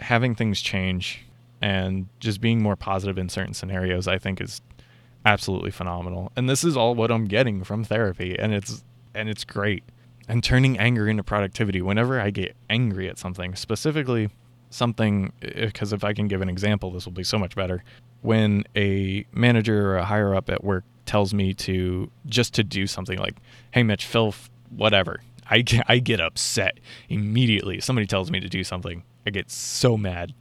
having 0.00 0.34
things 0.34 0.60
change 0.60 1.24
and 1.60 2.08
just 2.20 2.40
being 2.40 2.62
more 2.62 2.76
positive 2.76 3.18
in 3.18 3.28
certain 3.28 3.54
scenarios, 3.54 4.08
I 4.08 4.18
think 4.18 4.40
is 4.40 4.60
absolutely 5.24 5.70
phenomenal. 5.70 6.32
And 6.36 6.48
this 6.48 6.64
is 6.64 6.76
all 6.76 6.94
what 6.94 7.10
I'm 7.10 7.26
getting 7.26 7.64
from 7.64 7.84
therapy 7.84 8.38
and 8.38 8.54
it's 8.54 8.82
and 9.14 9.28
it's 9.28 9.44
great 9.44 9.84
and 10.28 10.44
turning 10.44 10.78
anger 10.78 11.08
into 11.08 11.22
productivity. 11.22 11.82
Whenever 11.82 12.20
I 12.20 12.30
get 12.30 12.56
angry 12.68 13.08
at 13.08 13.18
something, 13.18 13.56
specifically 13.56 14.30
something, 14.70 15.32
because 15.40 15.92
if 15.92 16.04
I 16.04 16.12
can 16.12 16.28
give 16.28 16.40
an 16.40 16.48
example, 16.48 16.92
this 16.92 17.04
will 17.04 17.12
be 17.12 17.24
so 17.24 17.38
much 17.38 17.56
better. 17.56 17.82
When 18.22 18.64
a 18.76 19.26
manager 19.32 19.90
or 19.90 19.96
a 19.96 20.04
higher 20.04 20.34
up 20.34 20.48
at 20.48 20.62
work 20.62 20.84
tells 21.04 21.34
me 21.34 21.52
to 21.54 22.10
just 22.26 22.54
to 22.54 22.62
do 22.62 22.86
something 22.86 23.18
like, 23.18 23.34
hey, 23.72 23.82
Mitch, 23.82 24.06
fill 24.06 24.34
whatever, 24.70 25.20
I 25.50 25.62
get, 25.62 25.84
I 25.88 25.98
get 25.98 26.20
upset 26.20 26.78
immediately. 27.08 27.80
Somebody 27.80 28.06
tells 28.06 28.30
me 28.30 28.38
to 28.38 28.48
do 28.48 28.62
something, 28.62 29.02
I 29.26 29.30
get 29.30 29.50
so 29.50 29.96
mad. 29.96 30.32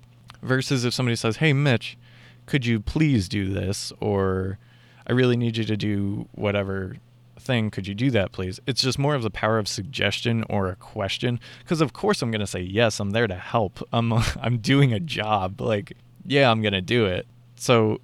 Versus 0.41 0.86
if 0.86 0.93
somebody 0.93 1.15
says, 1.15 1.38
hey, 1.38 1.53
Mitch, 1.53 1.98
could 2.46 2.65
you 2.65 2.79
please 2.79 3.27
do 3.27 3.53
this? 3.53 3.91
Or 4.00 4.58
I 5.05 5.12
really 5.12 5.38
need 5.38 5.58
you 5.58 5.65
to 5.65 5.77
do 5.77 6.27
whatever 6.34 6.96
thing. 7.39 7.72
Could 7.72 7.88
you 7.88 7.96
do 7.96 8.12
that, 8.12 8.31
please? 8.31 8.60
It's 8.67 8.81
just 8.81 9.00
more 9.00 9.15
of 9.15 9.24
the 9.24 9.29
power 9.29 9.58
of 9.58 9.67
suggestion 9.67 10.43
or 10.50 10.67
a 10.67 10.75
question. 10.75 11.39
Because 11.63 11.81
of 11.81 11.93
course 11.93 12.22
I'm 12.22 12.31
gonna 12.31 12.48
say 12.48 12.62
yes. 12.62 13.00
I'm 13.00 13.12
there 13.12 13.27
to 13.27 13.36
help. 13.36 13.81
I'm 13.91 14.13
I'm 14.41 14.60
doing 14.60 14.93
a 14.93 15.00
job. 15.00 15.62
Like 15.62 15.93
yeah, 16.25 16.51
I'm 16.51 16.62
gonna 16.62 16.81
do 16.81 17.05
it. 17.05 17.27
So 17.55 18.00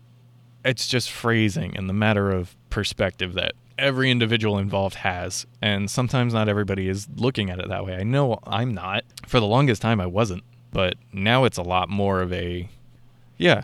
it's 0.63 0.88
just 0.88 1.12
phrasing 1.12 1.77
and 1.77 1.88
the 1.88 1.94
matter 1.94 2.32
of 2.32 2.56
perspective 2.70 3.34
that 3.34 3.54
every 3.77 4.10
individual 4.10 4.58
involved 4.58 4.96
has. 4.96 5.46
And 5.62 5.89
sometimes 5.89 6.34
not 6.34 6.50
everybody 6.50 6.88
is 6.89 7.08
looking 7.15 7.50
at 7.50 7.60
it 7.60 7.70
that 7.70 7.86
way. 7.86 7.96
I 7.96 8.04
know 8.04 8.39
I'm 8.46 8.74
not. 8.74 9.04
For 9.27 9.39
the 9.39 9.46
longest 9.46 9.82
time, 9.82 10.00
I 10.00 10.06
wasn't. 10.06 10.44
But 10.75 10.96
now 11.13 11.46
it's 11.46 11.58
a 11.58 11.63
lot 11.63 11.88
more 11.88 12.20
of 12.20 12.34
a, 12.34 12.67
yeah, 13.38 13.63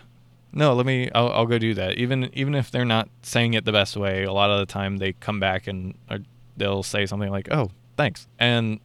no, 0.53 0.73
let 0.73 0.85
me. 0.85 1.11
I'll, 1.13 1.29
I'll 1.33 1.45
go 1.45 1.57
do 1.57 1.73
that. 1.73 1.97
Even 1.97 2.29
even 2.31 2.55
if 2.55 2.71
they're 2.71 2.85
not 2.85 3.09
saying 3.21 3.53
it 3.53 3.65
the 3.65 3.73
best 3.73 3.97
way, 3.97 4.23
a 4.23 4.31
lot 4.31 4.49
of 4.49 4.59
the 4.59 4.65
time 4.65 4.95
they 4.95 5.11
come 5.11 5.37
back 5.37 5.67
and 5.67 5.93
uh, 6.07 6.19
they'll 6.55 6.83
say 6.83 7.05
something 7.05 7.29
like, 7.29 7.51
"Oh, 7.51 7.69
thanks." 7.97 8.29
And 8.39 8.79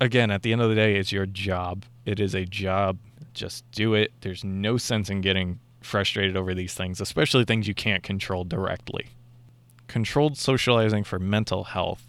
again, 0.00 0.30
at 0.30 0.42
the 0.42 0.50
end 0.50 0.62
of 0.62 0.70
the 0.70 0.74
day, 0.74 0.96
it's 0.96 1.12
your 1.12 1.26
job. 1.26 1.84
It 2.06 2.20
is 2.20 2.34
a 2.34 2.46
job. 2.46 2.96
Just 3.34 3.70
do 3.70 3.92
it. 3.92 4.12
There's 4.22 4.44
no 4.44 4.78
sense 4.78 5.10
in 5.10 5.20
getting 5.20 5.60
frustrated 5.82 6.38
over 6.38 6.54
these 6.54 6.72
things, 6.72 7.02
especially 7.02 7.44
things 7.44 7.68
you 7.68 7.74
can't 7.74 8.02
control 8.02 8.44
directly. 8.44 9.08
Controlled 9.88 10.38
socializing 10.38 11.04
for 11.04 11.18
mental 11.18 11.64
health. 11.64 12.02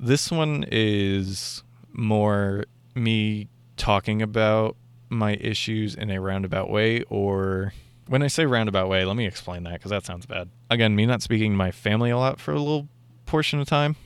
This 0.00 0.30
one 0.30 0.64
is 0.72 1.62
more 1.92 2.64
me 2.94 3.48
talking 3.76 4.22
about 4.22 4.76
my 5.14 5.34
issues 5.34 5.94
in 5.94 6.10
a 6.10 6.20
roundabout 6.20 6.70
way 6.70 7.02
or 7.08 7.72
When 8.06 8.22
I 8.22 8.26
say 8.26 8.46
roundabout 8.46 8.88
way, 8.88 9.04
let 9.04 9.16
me 9.16 9.26
explain 9.26 9.64
that 9.64 9.74
because 9.74 9.90
that 9.90 10.04
sounds 10.04 10.26
bad. 10.26 10.48
Again, 10.70 10.94
me 10.94 11.06
not 11.06 11.22
speaking 11.22 11.52
to 11.52 11.56
my 11.56 11.70
family 11.70 12.10
a 12.10 12.18
lot 12.18 12.40
for 12.40 12.52
a 12.52 12.58
little 12.58 12.88
portion 13.26 13.60
of 13.60 13.66
time 13.66 13.96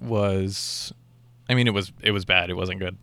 was 0.00 0.92
I 1.48 1.54
mean 1.54 1.66
it 1.66 1.74
was 1.74 1.92
it 2.02 2.12
was 2.12 2.24
bad. 2.24 2.50
It 2.50 2.54
wasn't 2.54 2.80
good. 2.80 2.96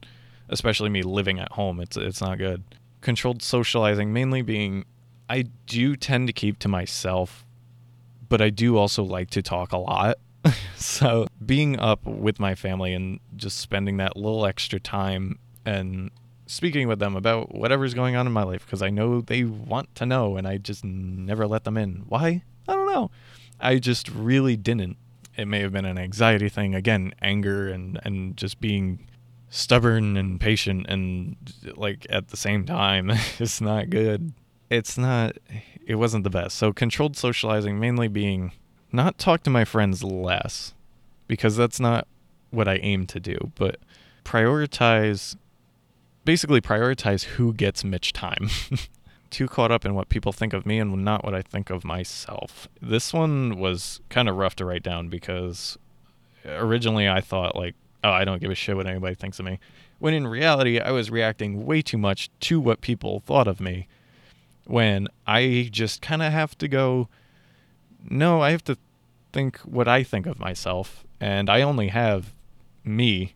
Especially 0.49 0.89
me 0.89 1.03
living 1.03 1.39
at 1.39 1.51
home. 1.53 1.79
It's 1.79 1.97
it's 1.97 2.21
not 2.21 2.37
good. 2.37 2.63
Controlled 3.01 3.41
socializing 3.41 4.13
mainly 4.13 4.41
being 4.41 4.85
I 5.29 5.45
do 5.65 5.95
tend 5.95 6.27
to 6.27 6.33
keep 6.33 6.59
to 6.59 6.67
myself, 6.67 7.45
but 8.29 8.41
I 8.41 8.49
do 8.49 8.77
also 8.77 9.03
like 9.03 9.29
to 9.31 9.41
talk 9.41 9.73
a 9.73 9.77
lot. 9.77 10.17
so 10.77 11.27
being 11.45 11.79
up 11.79 12.05
with 12.05 12.39
my 12.39 12.55
family 12.55 12.93
and 12.93 13.19
just 13.35 13.59
spending 13.59 13.97
that 13.97 14.15
little 14.15 14.45
extra 14.45 14.79
time 14.79 15.39
and 15.65 16.11
speaking 16.47 16.87
with 16.87 16.99
them 16.99 17.15
about 17.15 17.53
whatever's 17.53 17.93
going 17.93 18.15
on 18.15 18.25
in 18.25 18.33
my 18.33 18.43
life 18.43 18.65
because 18.65 18.81
I 18.81 18.89
know 18.89 19.21
they 19.21 19.43
want 19.43 19.93
to 19.95 20.05
know 20.05 20.37
and 20.37 20.47
I 20.47 20.57
just 20.57 20.83
never 20.83 21.45
let 21.47 21.63
them 21.65 21.77
in. 21.77 22.05
Why? 22.07 22.43
I 22.67 22.73
don't 22.73 22.91
know. 22.91 23.11
I 23.59 23.79
just 23.79 24.09
really 24.09 24.55
didn't. 24.55 24.97
It 25.35 25.47
may 25.47 25.59
have 25.59 25.71
been 25.71 25.85
an 25.85 25.97
anxiety 25.97 26.49
thing, 26.49 26.73
again, 26.73 27.13
anger 27.21 27.67
and 27.67 27.99
and 28.03 28.35
just 28.35 28.59
being 28.59 29.07
stubborn 29.49 30.17
and 30.17 30.39
patient 30.39 30.85
and 30.89 31.35
like 31.75 32.07
at 32.09 32.29
the 32.29 32.37
same 32.37 32.65
time. 32.65 33.11
it's 33.39 33.61
not 33.61 33.89
good. 33.89 34.33
It's 34.69 34.97
not 34.97 35.37
it 35.85 35.95
wasn't 35.95 36.23
the 36.23 36.29
best. 36.29 36.57
So 36.57 36.73
controlled 36.73 37.15
socializing 37.15 37.79
mainly 37.79 38.07
being 38.07 38.51
not 38.91 39.17
talk 39.17 39.43
to 39.43 39.49
my 39.49 39.65
friends 39.65 40.03
less 40.03 40.73
because 41.27 41.55
that's 41.55 41.79
not 41.79 42.07
what 42.51 42.67
I 42.67 42.75
aim 42.77 43.05
to 43.07 43.19
do, 43.19 43.51
but 43.55 43.79
prioritize 44.23 45.35
basically 46.27 46.59
prioritize 46.59 47.23
who 47.23 47.53
gets 47.53 47.85
Mitch 47.85 48.11
time. 48.11 48.49
Too 49.29 49.47
caught 49.47 49.71
up 49.71 49.85
in 49.85 49.95
what 49.95 50.09
people 50.09 50.33
think 50.33 50.51
of 50.51 50.65
me 50.65 50.77
and 50.77 51.05
not 51.05 51.23
what 51.23 51.33
I 51.33 51.41
think 51.41 51.69
of 51.69 51.85
myself. 51.85 52.67
This 52.81 53.13
one 53.13 53.57
was 53.57 54.01
kind 54.09 54.27
of 54.27 54.35
rough 54.35 54.53
to 54.57 54.65
write 54.65 54.83
down 54.83 55.07
because 55.07 55.77
originally 56.45 57.07
I 57.07 57.21
thought 57.21 57.55
like, 57.55 57.75
oh, 58.03 58.11
I 58.11 58.25
don't 58.25 58.41
give 58.41 58.51
a 58.51 58.55
shit 58.55 58.75
what 58.75 58.87
anybody 58.87 59.15
thinks 59.15 59.39
of 59.39 59.45
me. 59.45 59.57
When 59.99 60.13
in 60.13 60.27
reality, 60.27 60.81
I 60.81 60.91
was 60.91 61.09
reacting 61.09 61.65
way 61.65 61.81
too 61.81 61.97
much 61.97 62.29
to 62.41 62.59
what 62.59 62.81
people 62.81 63.21
thought 63.21 63.47
of 63.47 63.61
me. 63.61 63.87
When 64.65 65.07
I 65.25 65.69
just 65.71 66.01
kind 66.01 66.21
of 66.21 66.33
have 66.33 66.57
to 66.57 66.67
go, 66.67 67.07
no, 68.03 68.41
I 68.41 68.51
have 68.51 68.65
to 68.65 68.77
think 69.31 69.59
what 69.59 69.87
I 69.87 70.03
think 70.03 70.25
of 70.25 70.39
myself, 70.39 71.05
and 71.21 71.49
I 71.49 71.61
only 71.61 71.87
have 71.87 72.33
me 72.83 73.35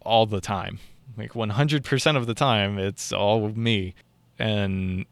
all 0.00 0.24
the 0.24 0.40
time. 0.40 0.78
Like 1.16 1.32
100% 1.32 2.16
of 2.16 2.26
the 2.26 2.34
time, 2.34 2.78
it's 2.78 3.12
all 3.12 3.48
me. 3.50 3.94
And 4.38 5.04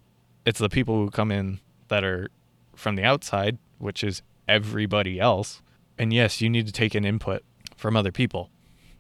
it's 0.47 0.59
the 0.59 0.69
people 0.69 0.97
who 0.97 1.11
come 1.11 1.31
in 1.31 1.61
that 1.89 2.05
are 2.05 2.31
from 2.75 2.97
the 2.97 3.05
outside, 3.05 3.59
which 3.79 4.03
is 4.03 4.23
everybody 4.49 5.21
else. 5.21 5.63
And 5.99 6.13
yes, 6.13 6.41
you 6.41 6.49
need 6.49 6.67
to 6.67 6.73
take 6.73 6.95
an 6.95 7.05
input 7.05 7.43
from 7.77 7.97
other 7.97 8.13
people. 8.13 8.51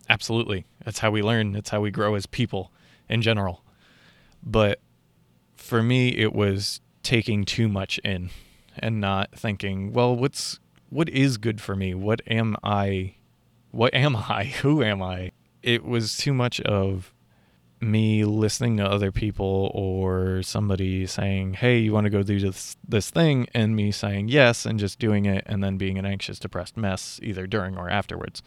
Absolutely. 0.08 0.66
That's 0.84 0.98
how 0.98 1.10
we 1.10 1.22
learn, 1.22 1.52
that's 1.52 1.70
how 1.70 1.80
we 1.80 1.90
grow 1.90 2.14
as 2.14 2.26
people 2.26 2.72
in 3.08 3.22
general. 3.22 3.64
But 4.42 4.80
for 5.56 5.82
me, 5.82 6.16
it 6.16 6.32
was 6.32 6.80
taking 7.02 7.44
too 7.44 7.68
much 7.68 7.98
in 8.04 8.30
and 8.78 9.00
not 9.00 9.30
thinking, 9.32 9.92
well, 9.92 10.14
what's 10.14 10.58
what 10.88 11.08
is 11.08 11.38
good 11.38 11.60
for 11.60 11.76
me? 11.76 11.94
What 11.94 12.20
am 12.26 12.56
I? 12.64 13.14
What 13.70 13.94
am 13.94 14.16
I? 14.16 14.44
Who 14.62 14.82
am 14.82 15.02
I? 15.02 15.32
It 15.62 15.84
was 15.84 16.16
too 16.16 16.32
much 16.32 16.60
of 16.62 17.12
me 17.80 18.24
listening 18.24 18.76
to 18.76 18.84
other 18.84 19.10
people 19.10 19.70
or 19.74 20.42
somebody 20.42 21.06
saying, 21.06 21.54
"Hey, 21.54 21.78
you 21.78 21.92
want 21.92 22.04
to 22.04 22.10
go 22.10 22.22
do 22.22 22.38
this 22.38 22.76
this 22.86 23.10
thing?" 23.10 23.46
and 23.54 23.74
me 23.74 23.90
saying 23.90 24.28
yes 24.28 24.66
and 24.66 24.78
just 24.78 24.98
doing 24.98 25.24
it 25.26 25.44
and 25.46 25.64
then 25.64 25.76
being 25.76 25.98
an 25.98 26.04
anxious 26.04 26.38
depressed 26.38 26.76
mess 26.76 27.18
either 27.22 27.46
during 27.46 27.76
or 27.78 27.88
afterwards 27.88 28.42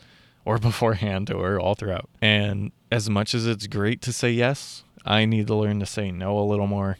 or 0.46 0.58
beforehand 0.70 1.32
or 1.32 1.60
all 1.60 1.76
throughout. 1.76 2.10
And 2.22 2.72
as 2.92 3.10
much 3.10 3.34
as 3.34 3.48
it's 3.48 3.68
great 3.68 4.02
to 4.04 4.14
say 4.14 4.32
yes, 4.32 4.84
I 5.06 5.26
need 5.26 5.48
to 5.48 5.56
learn 5.56 5.80
to 5.80 5.86
say 5.86 6.12
no 6.12 6.38
a 6.38 6.46
little 6.46 6.68
more 6.68 6.98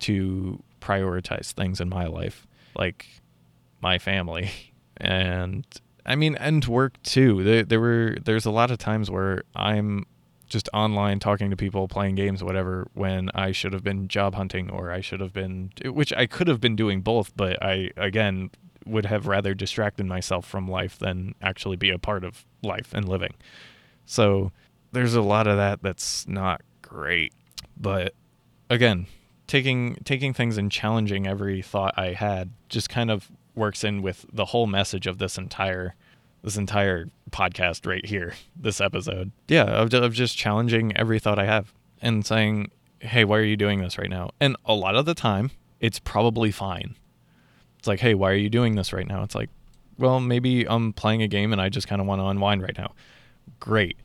to 0.00 0.62
prioritize 0.80 1.52
things 1.52 1.80
in 1.80 1.88
my 1.88 2.06
life 2.06 2.46
like 2.74 3.06
my 3.80 3.98
family 3.98 4.50
and 4.96 5.64
I 6.06 6.14
mean 6.14 6.36
and 6.36 6.64
work 6.64 7.02
too. 7.02 7.42
There, 7.42 7.62
there 7.64 7.80
were 7.80 8.16
there's 8.24 8.46
a 8.46 8.50
lot 8.50 8.70
of 8.70 8.78
times 8.78 9.10
where 9.10 9.42
I'm 9.54 10.06
just 10.48 10.68
online 10.72 11.18
talking 11.18 11.50
to 11.50 11.56
people, 11.56 11.88
playing 11.88 12.14
games, 12.14 12.42
whatever, 12.42 12.88
when 12.94 13.30
I 13.34 13.52
should 13.52 13.72
have 13.72 13.82
been 13.82 14.08
job 14.08 14.34
hunting 14.36 14.70
or 14.70 14.90
I 14.92 15.00
should 15.00 15.20
have 15.20 15.32
been, 15.32 15.72
which 15.84 16.12
I 16.12 16.26
could 16.26 16.46
have 16.48 16.60
been 16.60 16.76
doing 16.76 17.00
both, 17.00 17.36
but 17.36 17.60
I, 17.62 17.90
again, 17.96 18.50
would 18.84 19.06
have 19.06 19.26
rather 19.26 19.54
distracted 19.54 20.06
myself 20.06 20.46
from 20.46 20.68
life 20.68 20.98
than 20.98 21.34
actually 21.42 21.76
be 21.76 21.90
a 21.90 21.98
part 21.98 22.22
of 22.22 22.44
life 22.62 22.94
and 22.94 23.08
living. 23.08 23.34
So 24.04 24.52
there's 24.92 25.14
a 25.14 25.22
lot 25.22 25.48
of 25.48 25.56
that 25.56 25.82
that's 25.82 26.28
not 26.28 26.62
great. 26.82 27.32
But 27.76 28.14
again, 28.70 29.06
taking 29.48 29.96
taking 30.04 30.32
things 30.32 30.56
and 30.56 30.70
challenging 30.70 31.26
every 31.26 31.62
thought 31.62 31.94
I 31.96 32.12
had 32.12 32.50
just 32.68 32.88
kind 32.88 33.10
of 33.10 33.30
works 33.56 33.82
in 33.84 34.02
with 34.02 34.26
the 34.32 34.46
whole 34.46 34.66
message 34.66 35.06
of 35.06 35.18
this 35.18 35.38
entire 35.38 35.94
this 36.42 36.56
entire 36.56 37.08
podcast 37.30 37.86
right 37.86 38.06
here, 38.06 38.34
this 38.54 38.80
episode. 38.80 39.32
Yeah, 39.48 39.64
of, 39.64 39.92
of 39.92 40.12
just 40.12 40.36
challenging 40.36 40.96
every 40.96 41.18
thought 41.18 41.40
I 41.40 41.46
have 41.46 41.72
and 42.00 42.24
saying, 42.24 42.70
"Hey, 43.00 43.24
why 43.24 43.38
are 43.38 43.44
you 43.44 43.56
doing 43.56 43.80
this 43.80 43.98
right 43.98 44.10
now?" 44.10 44.30
And 44.40 44.56
a 44.64 44.74
lot 44.74 44.94
of 44.94 45.06
the 45.06 45.14
time, 45.14 45.50
it's 45.80 45.98
probably 45.98 46.50
fine. 46.50 46.94
It's 47.78 47.88
like, 47.88 48.00
"Hey, 48.00 48.14
why 48.14 48.30
are 48.30 48.36
you 48.36 48.50
doing 48.50 48.76
this 48.76 48.92
right 48.92 49.08
now?" 49.08 49.22
It's 49.22 49.34
like, 49.34 49.50
"Well, 49.98 50.20
maybe 50.20 50.68
I'm 50.68 50.92
playing 50.92 51.22
a 51.22 51.28
game 51.28 51.52
and 51.52 51.60
I 51.60 51.68
just 51.68 51.88
kind 51.88 52.00
of 52.00 52.06
want 52.06 52.20
to 52.20 52.26
unwind 52.26 52.62
right 52.62 52.76
now." 52.76 52.94
Great 53.58 53.98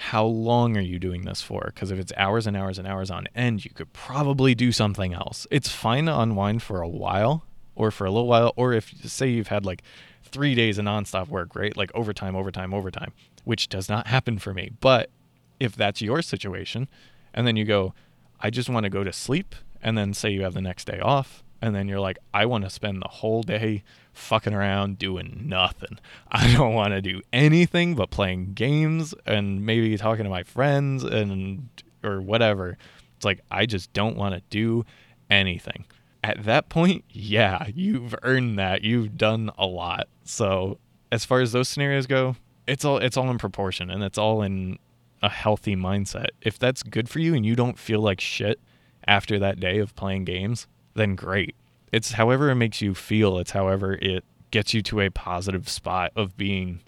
how 0.00 0.24
long 0.24 0.78
are 0.78 0.80
you 0.80 0.98
doing 0.98 1.26
this 1.26 1.42
for? 1.42 1.72
Because 1.74 1.90
if 1.90 1.98
it's 1.98 2.10
hours 2.16 2.46
and 2.46 2.56
hours 2.56 2.78
and 2.78 2.88
hours 2.88 3.10
on 3.10 3.28
end, 3.34 3.66
you 3.66 3.70
could 3.70 3.92
probably 3.92 4.54
do 4.54 4.72
something 4.72 5.12
else. 5.12 5.46
It's 5.50 5.68
fine 5.68 6.06
to 6.06 6.18
unwind 6.18 6.62
for 6.62 6.80
a 6.80 6.88
while 6.88 7.44
or 7.74 7.90
for 7.90 8.04
a 8.04 8.10
little 8.10 8.28
while, 8.28 8.52
or 8.56 8.72
if 8.72 8.92
say 9.04 9.28
you've 9.28 9.48
had 9.48 9.64
like 9.64 9.82
three 10.22 10.54
days 10.54 10.78
of 10.78 10.84
nonstop 10.84 11.28
work, 11.28 11.54
right? 11.54 11.76
Like 11.76 11.90
overtime, 11.94 12.36
overtime, 12.36 12.72
overtime, 12.74 13.12
which 13.44 13.68
does 13.68 13.88
not 13.88 14.06
happen 14.06 14.38
for 14.38 14.54
me. 14.54 14.70
But 14.80 15.10
if 15.58 15.74
that's 15.76 16.00
your 16.00 16.22
situation, 16.22 16.88
and 17.34 17.46
then 17.46 17.56
you 17.56 17.64
go, 17.64 17.94
I 18.40 18.50
just 18.50 18.68
want 18.68 18.84
to 18.84 18.90
go 18.90 19.04
to 19.04 19.12
sleep, 19.12 19.54
and 19.82 19.96
then 19.96 20.14
say 20.14 20.30
you 20.30 20.42
have 20.42 20.54
the 20.54 20.60
next 20.60 20.86
day 20.86 21.00
off, 21.00 21.42
and 21.62 21.74
then 21.74 21.88
you're 21.88 22.00
like, 22.00 22.18
I 22.32 22.46
want 22.46 22.64
to 22.64 22.70
spend 22.70 23.02
the 23.02 23.08
whole 23.08 23.42
day 23.42 23.82
fucking 24.12 24.54
around 24.54 24.98
doing 24.98 25.42
nothing. 25.46 25.98
I 26.30 26.52
don't 26.54 26.74
want 26.74 26.92
to 26.92 27.02
do 27.02 27.22
anything 27.32 27.94
but 27.94 28.10
playing 28.10 28.54
games 28.54 29.14
and 29.26 29.64
maybe 29.64 29.96
talking 29.96 30.24
to 30.24 30.30
my 30.30 30.42
friends 30.42 31.04
and 31.04 31.68
or 32.02 32.20
whatever. 32.20 32.76
It's 33.16 33.24
like 33.24 33.40
I 33.50 33.66
just 33.66 33.92
don't 33.92 34.16
want 34.16 34.34
to 34.34 34.42
do 34.50 34.84
anything. 35.28 35.84
At 36.22 36.44
that 36.44 36.68
point, 36.68 37.04
yeah, 37.10 37.66
you've 37.74 38.14
earned 38.22 38.58
that. 38.58 38.82
You've 38.82 39.16
done 39.16 39.50
a 39.58 39.66
lot. 39.66 40.08
So, 40.24 40.78
as 41.10 41.24
far 41.24 41.40
as 41.40 41.52
those 41.52 41.68
scenarios 41.68 42.06
go, 42.06 42.36
it's 42.66 42.84
all 42.84 42.98
it's 42.98 43.16
all 43.16 43.30
in 43.30 43.38
proportion 43.38 43.90
and 43.90 44.02
it's 44.02 44.18
all 44.18 44.42
in 44.42 44.78
a 45.22 45.28
healthy 45.28 45.76
mindset. 45.76 46.28
If 46.42 46.58
that's 46.58 46.82
good 46.82 47.08
for 47.08 47.18
you 47.18 47.34
and 47.34 47.44
you 47.44 47.56
don't 47.56 47.78
feel 47.78 48.00
like 48.00 48.20
shit 48.20 48.60
after 49.06 49.38
that 49.38 49.58
day 49.60 49.78
of 49.78 49.94
playing 49.96 50.24
games, 50.24 50.66
then 50.94 51.14
great 51.14 51.54
it's 51.92 52.12
however 52.12 52.50
it 52.50 52.54
makes 52.54 52.80
you 52.80 52.94
feel 52.94 53.38
it's 53.38 53.50
however 53.50 53.94
it 53.94 54.24
gets 54.50 54.74
you 54.74 54.82
to 54.82 55.00
a 55.00 55.10
positive 55.10 55.68
spot 55.68 56.12
of 56.16 56.36
being 56.36 56.80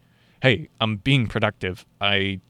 hey 0.43 0.69
i'm 0.81 0.97
being 0.97 1.27
productive 1.27 1.85
i 2.01 2.41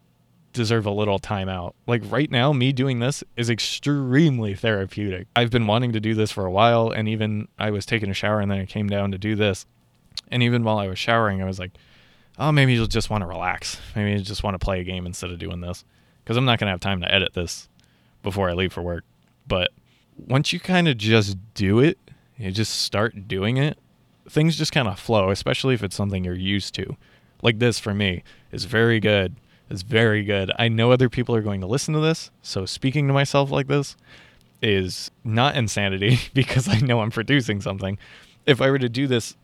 deserve 0.53 0.87
a 0.87 0.91
little 0.91 1.19
time 1.19 1.49
out. 1.49 1.75
Like 1.87 2.03
right 2.07 2.31
now 2.31 2.53
me 2.53 2.73
doing 2.73 3.01
this 3.01 3.25
is 3.37 3.51
extremely 3.51 4.55
therapeutic. 4.55 5.27
I've 5.35 5.51
been 5.51 5.67
wanting 5.67 5.93
to 5.93 6.01
do 6.01 6.15
this 6.15 6.31
for 6.31 6.45
a 6.45 6.51
while 6.51 6.91
and 6.91 7.09
even 7.09 7.49
i 7.59 7.71
was 7.71 7.87
taking 7.87 8.11
a 8.11 8.15
shower 8.15 8.41
and 8.41 8.51
then 8.51 8.61
i 8.61 8.67
came 8.67 8.89
down 8.89 9.13
to 9.13 9.19
do 9.19 9.35
this. 9.35 9.67
And 10.31 10.43
even 10.43 10.65
while 10.65 10.79
i 10.79 10.89
was 10.89 10.99
showering 10.99 11.43
i 11.43 11.47
was 11.47 11.59
like 11.59 11.73
oh 12.39 12.51
maybe 12.51 12.73
you'll 12.75 12.87
just 12.87 13.11
want 13.11 13.23
to 13.23 13.27
relax. 13.27 13.79
Maybe 13.95 14.13
you 14.13 14.19
just 14.21 14.43
want 14.43 14.55
to 14.55 14.65
play 14.65 14.81
a 14.81 14.85
game 14.85 15.07
instead 15.07 15.31
of 15.31 15.39
doing 15.39 15.61
this. 15.61 15.85
Because 16.23 16.37
i'm 16.37 16.45
not 16.45 16.59
going 16.59 16.69
to 16.69 16.73
have 16.73 16.81
time 16.81 17.01
to 17.01 17.13
edit 17.13 17.35
this 17.35 17.69
before 18.23 18.49
i 18.49 18.53
leave 18.53 18.73
for 18.73 18.83
work. 18.83 19.05
But 19.47 19.71
once 20.17 20.53
you 20.53 20.61
kind 20.61 20.89
of 20.89 20.99
just 20.99 21.37
do 21.55 21.81
it 21.81 21.99
you 22.43 22.51
just 22.51 22.81
start 22.81 23.29
doing 23.29 23.57
it, 23.57 23.79
things 24.29 24.57
just 24.57 24.73
kind 24.73 24.89
of 24.89 24.99
flow, 24.99 25.31
especially 25.31 25.75
if 25.75 25.83
it's 25.83 25.95
something 25.95 26.25
you're 26.25 26.35
used 26.35 26.75
to. 26.75 26.97
Like 27.43 27.59
this 27.59 27.79
for 27.79 27.95
me 27.95 28.25
is 28.51 28.65
very 28.65 29.01
good. 29.01 29.37
It's 29.73 29.83
very 29.83 30.23
good. 30.23 30.53
I 30.59 30.69
know 30.69 30.93
other 30.93 31.09
people 31.09 31.35
are 31.35 31.41
going 31.41 31.63
to 31.63 31.67
listen 31.67 31.95
to 31.95 32.01
this, 32.01 32.31
so 32.43 32.67
speaking 32.67 33.07
to 33.07 33.15
myself 33.15 33.51
like 33.51 33.69
this 33.69 33.97
is 34.61 35.11
not 35.25 35.57
insanity 35.57 36.19
because 36.35 36.69
I 36.69 36.79
know 36.79 37.01
I'm 37.01 37.11
producing 37.11 37.63
something. 37.63 37.97
If 38.45 38.61
I 38.61 38.71
were 38.71 38.79
to 38.79 38.91
do 38.91 39.07
this 39.07 39.35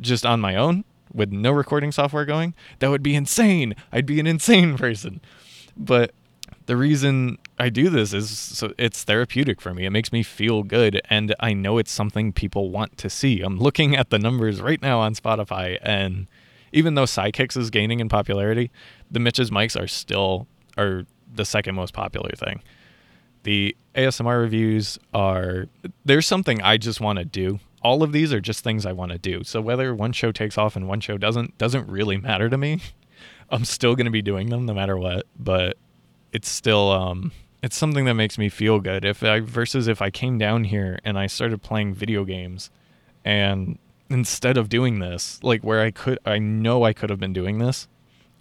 just 0.00 0.24
on 0.24 0.40
my 0.40 0.56
own 0.56 0.84
with 1.12 1.32
no 1.32 1.52
recording 1.52 1.92
software 1.92 2.24
going, 2.24 2.54
that 2.78 2.88
would 2.88 3.02
be 3.02 3.14
insane. 3.14 3.74
I'd 3.92 4.06
be 4.06 4.18
an 4.20 4.26
insane 4.26 4.78
person. 4.78 5.20
But 5.76 6.12
the 6.64 6.76
reason 6.78 7.36
I 7.58 7.68
do 7.68 7.90
this 7.90 8.14
is 8.14 8.30
so 8.30 8.72
it's 8.78 9.04
therapeutic 9.04 9.60
for 9.60 9.74
me. 9.74 9.84
It 9.84 9.90
makes 9.90 10.12
me 10.12 10.22
feel 10.22 10.62
good 10.62 11.02
and 11.10 11.34
I 11.40 11.52
know 11.52 11.76
it's 11.76 11.92
something 11.92 12.32
people 12.32 12.70
want 12.70 12.96
to 12.98 13.10
see. 13.10 13.42
I'm 13.42 13.58
looking 13.58 13.94
at 13.94 14.08
the 14.08 14.18
numbers 14.18 14.62
right 14.62 14.80
now 14.80 15.00
on 15.00 15.14
Spotify 15.14 15.76
and 15.82 16.26
even 16.72 16.94
though 16.94 17.04
Sidekicks 17.04 17.56
is 17.56 17.70
gaining 17.70 18.00
in 18.00 18.08
popularity, 18.08 18.70
the 19.10 19.20
Mitch's 19.20 19.50
mics 19.50 19.80
are 19.80 19.88
still 19.88 20.46
are 20.76 21.04
the 21.32 21.44
second 21.44 21.74
most 21.74 21.92
popular 21.92 22.30
thing. 22.30 22.62
The 23.42 23.76
ASMR 23.94 24.40
reviews 24.40 24.98
are 25.14 25.66
there's 26.04 26.26
something 26.26 26.60
I 26.62 26.76
just 26.76 27.00
want 27.00 27.18
to 27.18 27.24
do. 27.24 27.60
All 27.82 28.02
of 28.02 28.12
these 28.12 28.32
are 28.32 28.40
just 28.40 28.64
things 28.64 28.84
I 28.84 28.92
want 28.92 29.12
to 29.12 29.18
do. 29.18 29.44
So 29.44 29.60
whether 29.60 29.94
one 29.94 30.12
show 30.12 30.32
takes 30.32 30.58
off 30.58 30.76
and 30.76 30.88
one 30.88 31.00
show 31.00 31.16
doesn't 31.16 31.56
doesn't 31.58 31.88
really 31.88 32.16
matter 32.16 32.48
to 32.48 32.58
me. 32.58 32.80
I'm 33.50 33.64
still 33.64 33.96
going 33.96 34.04
to 34.04 34.10
be 34.10 34.22
doing 34.22 34.50
them 34.50 34.66
no 34.66 34.74
matter 34.74 34.96
what, 34.96 35.26
but 35.38 35.78
it's 36.32 36.48
still 36.48 36.90
um 36.90 37.32
it's 37.62 37.76
something 37.76 38.04
that 38.04 38.14
makes 38.14 38.38
me 38.38 38.48
feel 38.48 38.80
good. 38.80 39.04
If 39.04 39.22
I 39.22 39.40
versus 39.40 39.88
if 39.88 40.02
I 40.02 40.10
came 40.10 40.38
down 40.38 40.64
here 40.64 40.98
and 41.04 41.18
I 41.18 41.26
started 41.26 41.62
playing 41.62 41.94
video 41.94 42.24
games 42.24 42.70
and 43.24 43.78
instead 44.10 44.56
of 44.56 44.68
doing 44.68 44.98
this, 44.98 45.38
like 45.42 45.62
where 45.62 45.80
I 45.80 45.90
could 45.90 46.18
I 46.24 46.38
know 46.38 46.84
I 46.84 46.92
could 46.92 47.10
have 47.10 47.20
been 47.20 47.32
doing 47.32 47.58
this, 47.58 47.88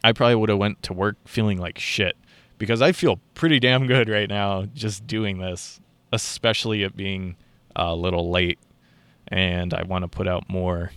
I 0.03 0.11
probably 0.11 0.35
would 0.35 0.49
have 0.49 0.57
went 0.57 0.83
to 0.83 0.93
work 0.93 1.17
feeling 1.25 1.57
like 1.57 1.77
shit 1.77 2.15
because 2.57 2.81
I 2.81 2.91
feel 2.91 3.19
pretty 3.35 3.59
damn 3.59 3.87
good 3.87 4.09
right 4.09 4.29
now 4.29 4.65
just 4.73 5.07
doing 5.07 5.39
this, 5.39 5.79
especially 6.11 6.83
it 6.83 6.95
being 6.95 7.35
a 7.75 7.95
little 7.95 8.29
late 8.29 8.59
and 9.27 9.73
I 9.73 9.83
want 9.83 10.03
to 10.03 10.07
put 10.07 10.27
out 10.27 10.49
more 10.49 10.91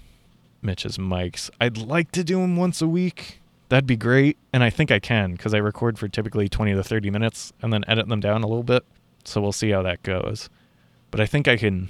Mitch's 0.63 0.99
mics. 0.99 1.51
I'd 1.61 1.79
like 1.79 2.13
to 2.13 2.23
do 2.23 2.41
them 2.41 2.57
once 2.57 2.81
a 2.81 2.87
week 2.87 3.41
That'd 3.71 3.87
be 3.87 3.97
great. 3.97 4.37
And 4.53 4.63
I 4.63 4.69
think 4.69 4.91
I 4.91 4.99
can 4.99 5.33
because 5.33 5.55
I 5.55 5.59
record 5.59 5.99
for 5.99 6.09
typically 6.09 6.49
20 6.49 6.75
to 6.75 6.83
30 6.83 7.11
minutes 7.11 7.53
and 7.63 7.73
then 7.73 7.85
edit 7.87 8.09
them 8.09 8.21
down 8.21 8.43
a 8.43 8.47
little 8.47 8.65
bit. 8.65 8.85
So 9.25 9.41
we'll 9.41 9.53
see 9.53 9.71
how 9.71 9.83
that 9.83 10.03
goes. 10.03 10.51
But 11.13 11.21
I 11.21 11.27
think 11.27 11.47
I 11.47 11.57
can 11.57 11.89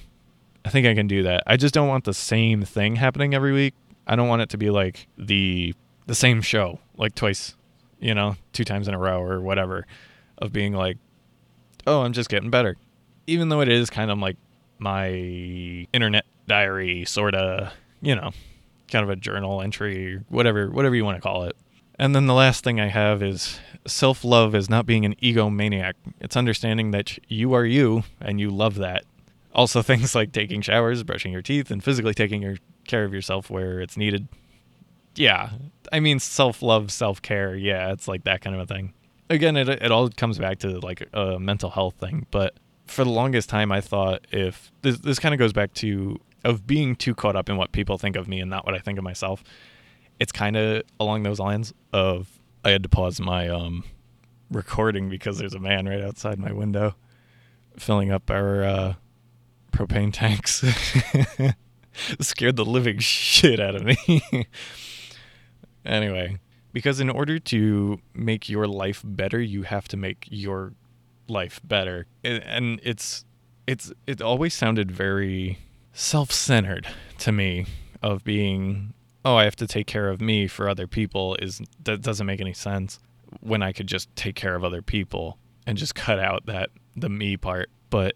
I 0.64 0.70
think 0.70 0.86
I 0.86 0.94
can 0.94 1.06
do 1.06 1.22
that. 1.24 1.42
I 1.46 1.56
just 1.56 1.74
don't 1.74 1.88
want 1.88 2.04
the 2.04 2.14
same 2.14 2.62
thing 2.62 2.96
happening 2.96 3.34
every 3.34 3.52
week. 3.52 3.74
I 4.06 4.16
don't 4.16 4.28
want 4.28 4.42
it 4.42 4.50
to 4.50 4.58
be 4.58 4.70
like 4.70 5.06
the 5.16 5.74
the 6.06 6.14
same 6.14 6.42
show 6.42 6.80
like 6.96 7.14
twice, 7.14 7.54
you 8.00 8.14
know, 8.14 8.36
two 8.52 8.64
times 8.64 8.88
in 8.88 8.94
a 8.94 8.98
row 8.98 9.22
or 9.22 9.40
whatever 9.40 9.86
of 10.38 10.52
being 10.52 10.72
like 10.72 10.98
oh, 11.86 12.02
I'm 12.02 12.12
just 12.12 12.28
getting 12.28 12.50
better. 12.50 12.76
Even 13.26 13.48
though 13.48 13.60
it 13.60 13.68
is 13.68 13.90
kind 13.90 14.10
of 14.10 14.18
like 14.18 14.36
my 14.78 15.10
internet 15.92 16.24
diary 16.46 17.04
sort 17.04 17.34
of, 17.34 17.72
you 18.00 18.14
know, 18.14 18.30
kind 18.90 19.04
of 19.04 19.10
a 19.10 19.16
journal 19.16 19.62
entry, 19.62 20.20
whatever 20.28 20.70
whatever 20.70 20.94
you 20.94 21.04
want 21.04 21.16
to 21.16 21.22
call 21.22 21.44
it. 21.44 21.56
And 21.98 22.14
then 22.14 22.26
the 22.26 22.34
last 22.34 22.64
thing 22.64 22.80
I 22.80 22.88
have 22.88 23.22
is 23.22 23.60
self 23.86 24.24
love 24.24 24.54
is 24.54 24.70
not 24.70 24.86
being 24.86 25.04
an 25.04 25.14
egomaniac. 25.16 25.94
It's 26.20 26.36
understanding 26.36 26.90
that 26.92 27.18
you 27.28 27.52
are 27.52 27.64
you 27.64 28.04
and 28.20 28.40
you 28.40 28.50
love 28.50 28.76
that. 28.76 29.04
Also, 29.54 29.82
things 29.82 30.14
like 30.14 30.32
taking 30.32 30.60
showers, 30.60 31.02
brushing 31.02 31.32
your 31.32 31.42
teeth, 31.42 31.70
and 31.70 31.82
physically 31.82 32.14
taking 32.14 32.42
your 32.42 32.56
care 32.86 33.04
of 33.04 33.12
yourself 33.12 33.50
where 33.50 33.80
it's 33.80 33.96
needed. 33.96 34.28
Yeah, 35.16 35.50
I 35.92 36.00
mean, 36.00 36.18
self 36.18 36.62
love, 36.62 36.90
self 36.90 37.20
care. 37.20 37.54
Yeah, 37.56 37.92
it's 37.92 38.08
like 38.08 38.24
that 38.24 38.40
kind 38.40 38.54
of 38.54 38.62
a 38.62 38.66
thing. 38.66 38.94
Again, 39.28 39.56
it, 39.56 39.68
it 39.68 39.92
all 39.92 40.08
comes 40.08 40.38
back 40.38 40.58
to 40.60 40.78
like 40.80 41.08
a 41.12 41.38
mental 41.38 41.70
health 41.70 41.94
thing. 41.96 42.26
But 42.30 42.54
for 42.86 43.04
the 43.04 43.10
longest 43.10 43.48
time, 43.48 43.70
I 43.70 43.80
thought 43.80 44.26
if 44.32 44.72
this, 44.82 44.98
this 44.98 45.18
kind 45.18 45.34
of 45.34 45.38
goes 45.38 45.52
back 45.52 45.72
to 45.74 46.18
of 46.44 46.66
being 46.66 46.96
too 46.96 47.14
caught 47.14 47.36
up 47.36 47.48
in 47.48 47.56
what 47.56 47.70
people 47.70 47.98
think 47.98 48.16
of 48.16 48.26
me 48.26 48.40
and 48.40 48.50
not 48.50 48.64
what 48.64 48.74
I 48.74 48.78
think 48.78 48.98
of 48.98 49.04
myself 49.04 49.44
it's 50.20 50.30
kind 50.30 50.56
of 50.56 50.82
along 51.00 51.24
those 51.24 51.40
lines 51.40 51.72
of 51.92 52.28
I 52.62 52.70
had 52.70 52.82
to 52.84 52.88
pause 52.88 53.18
my 53.20 53.48
um, 53.48 53.84
recording 54.50 55.08
because 55.08 55.38
there's 55.38 55.54
a 55.54 55.58
man 55.58 55.88
right 55.88 56.02
outside 56.02 56.38
my 56.38 56.52
window 56.52 56.94
filling 57.78 58.12
up 58.12 58.30
our 58.30 58.62
uh, 58.62 58.94
propane 59.70 60.12
tanks. 60.12 60.64
scared 62.20 62.56
the 62.56 62.64
living 62.64 62.98
shit 62.98 63.60
out 63.60 63.74
of 63.74 63.84
me. 63.84 64.22
anyway, 65.84 66.38
because 66.72 67.00
in 67.00 67.10
order 67.10 67.38
to 67.38 68.00
make 68.14 68.48
your 68.48 68.66
life 68.66 69.02
better, 69.04 69.40
you 69.40 69.62
have 69.62 69.88
to 69.88 69.96
make 69.96 70.26
your 70.30 70.72
life 71.28 71.60
better. 71.64 72.06
And 72.24 72.80
it's 72.82 73.24
it's 73.66 73.92
it 74.06 74.20
always 74.20 74.54
sounded 74.54 74.90
very 74.90 75.58
self-centered 75.92 76.86
to 77.18 77.32
me 77.32 77.66
of 78.02 78.24
being 78.24 78.94
oh, 79.24 79.36
I 79.36 79.44
have 79.44 79.56
to 79.56 79.66
take 79.66 79.86
care 79.86 80.08
of 80.08 80.20
me 80.20 80.46
for 80.46 80.68
other 80.68 80.86
people 80.86 81.36
is 81.36 81.60
that 81.84 82.00
doesn't 82.00 82.26
make 82.26 82.40
any 82.40 82.54
sense 82.54 82.98
when 83.40 83.62
I 83.62 83.72
could 83.72 83.86
just 83.86 84.14
take 84.16 84.34
care 84.34 84.54
of 84.54 84.64
other 84.64 84.80
people 84.82 85.38
and 85.66 85.76
just 85.76 85.94
cut 85.94 86.18
out 86.18 86.46
that 86.46 86.70
the 86.96 87.08
me 87.08 87.36
part. 87.36 87.68
But 87.90 88.14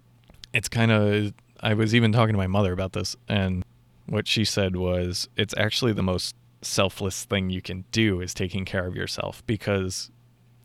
it's 0.55 0.69
kind 0.69 0.91
of 0.91 1.35
I 1.61 1.75
was 1.75 1.95
even 1.95 2.13
talking 2.13 2.35
to 2.35 2.39
my 2.39 2.47
mother 2.47 2.73
about 2.73 2.93
this 2.93 3.17
and 3.29 3.65
what 4.07 4.29
she 4.29 4.45
said 4.45 4.77
was 4.77 5.29
it's 5.37 5.55
actually 5.57 5.93
the 5.93 6.03
most 6.03 6.35
selfless 6.63 7.25
thing 7.25 7.51
you 7.51 7.63
can 7.63 7.85
do 7.93 8.21
is 8.21 8.35
taking 8.35 8.65
care 8.65 8.87
of 8.87 8.97
yourself 8.97 9.43
because 9.47 10.11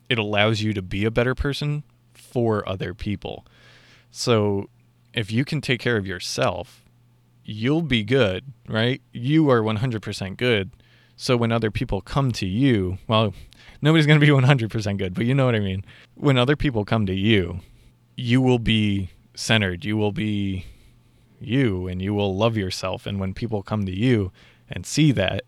it 0.10 0.17
allows 0.17 0.62
you 0.62 0.73
to 0.73 0.82
be 0.82 1.06
a 1.06 1.12
better 1.12 1.36
person 1.36 1.84
for 2.13 2.67
other 2.67 2.93
people. 2.93 3.45
So 4.12 4.69
if 5.13 5.32
you 5.32 5.45
can 5.45 5.62
take 5.62 5.80
care 5.80 5.97
of 5.97 6.08
yourself, 6.08 6.84
you'll 7.43 7.82
be 7.82 8.04
good, 8.04 8.45
right? 8.67 9.02
You 9.12 9.49
are 9.49 9.62
100% 9.62 10.38
good. 10.38 10.71
So 11.15 11.36
when 11.36 11.52
other 11.52 11.69
people 11.69 12.02
come 12.02 12.32
to 12.34 12.47
you, 12.47 12.97
well, 13.08 13.34
nobody's 13.82 14.06
going 14.06 14.19
to 14.19 14.25
be 14.25 14.32
100% 14.32 14.97
good, 14.97 15.13
but 15.13 15.25
you 15.25 15.36
know 15.36 15.45
what 15.45 15.56
I 15.56 15.60
mean. 15.60 15.84
When 16.15 16.38
other 16.38 16.56
people 16.56 16.86
come 16.86 17.06
to 17.08 17.13
you, 17.13 17.60
you 18.15 18.41
will 18.41 18.60
be 18.60 19.10
centered. 19.36 19.84
You 19.84 19.97
will 19.97 20.12
be 20.12 20.65
you 21.39 21.88
and 21.88 22.02
you 22.02 22.13
will 22.13 22.36
love 22.36 22.58
yourself. 22.58 23.06
And 23.06 23.19
when 23.19 23.34
people 23.34 23.63
come 23.63 23.86
to 23.86 23.95
you 23.95 24.32
and 24.69 24.86
see 24.86 25.12
that, 25.13 25.43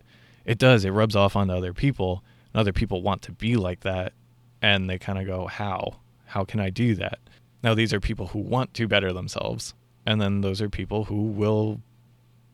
it 0.46 0.58
does, 0.58 0.86
it 0.86 0.92
rubs 0.92 1.16
off 1.16 1.36
onto 1.36 1.54
other 1.54 1.74
people. 1.74 2.24
And 2.54 2.60
other 2.60 2.74
people 2.74 3.02
want 3.02 3.22
to 3.24 3.32
be 3.32 3.56
like 3.56 3.82
that. 3.82 4.14
And 4.62 4.90
they 4.90 4.98
kind 4.98 5.20
of 5.20 5.26
go, 5.26 5.48
How? 5.48 6.00
How 6.26 6.46
can 6.46 6.60
I 6.60 6.70
do 6.70 6.96
that? 6.96 7.20
Now, 7.64 7.74
these 7.76 7.94
are 7.94 8.00
people 8.00 8.28
who 8.28 8.40
want 8.40 8.74
to 8.76 8.88
better 8.88 9.14
themselves. 9.14 9.74
And 10.06 10.20
then 10.20 10.42
those 10.42 10.62
are 10.62 10.70
people 10.70 11.06
who 11.06 11.24
will 11.24 11.82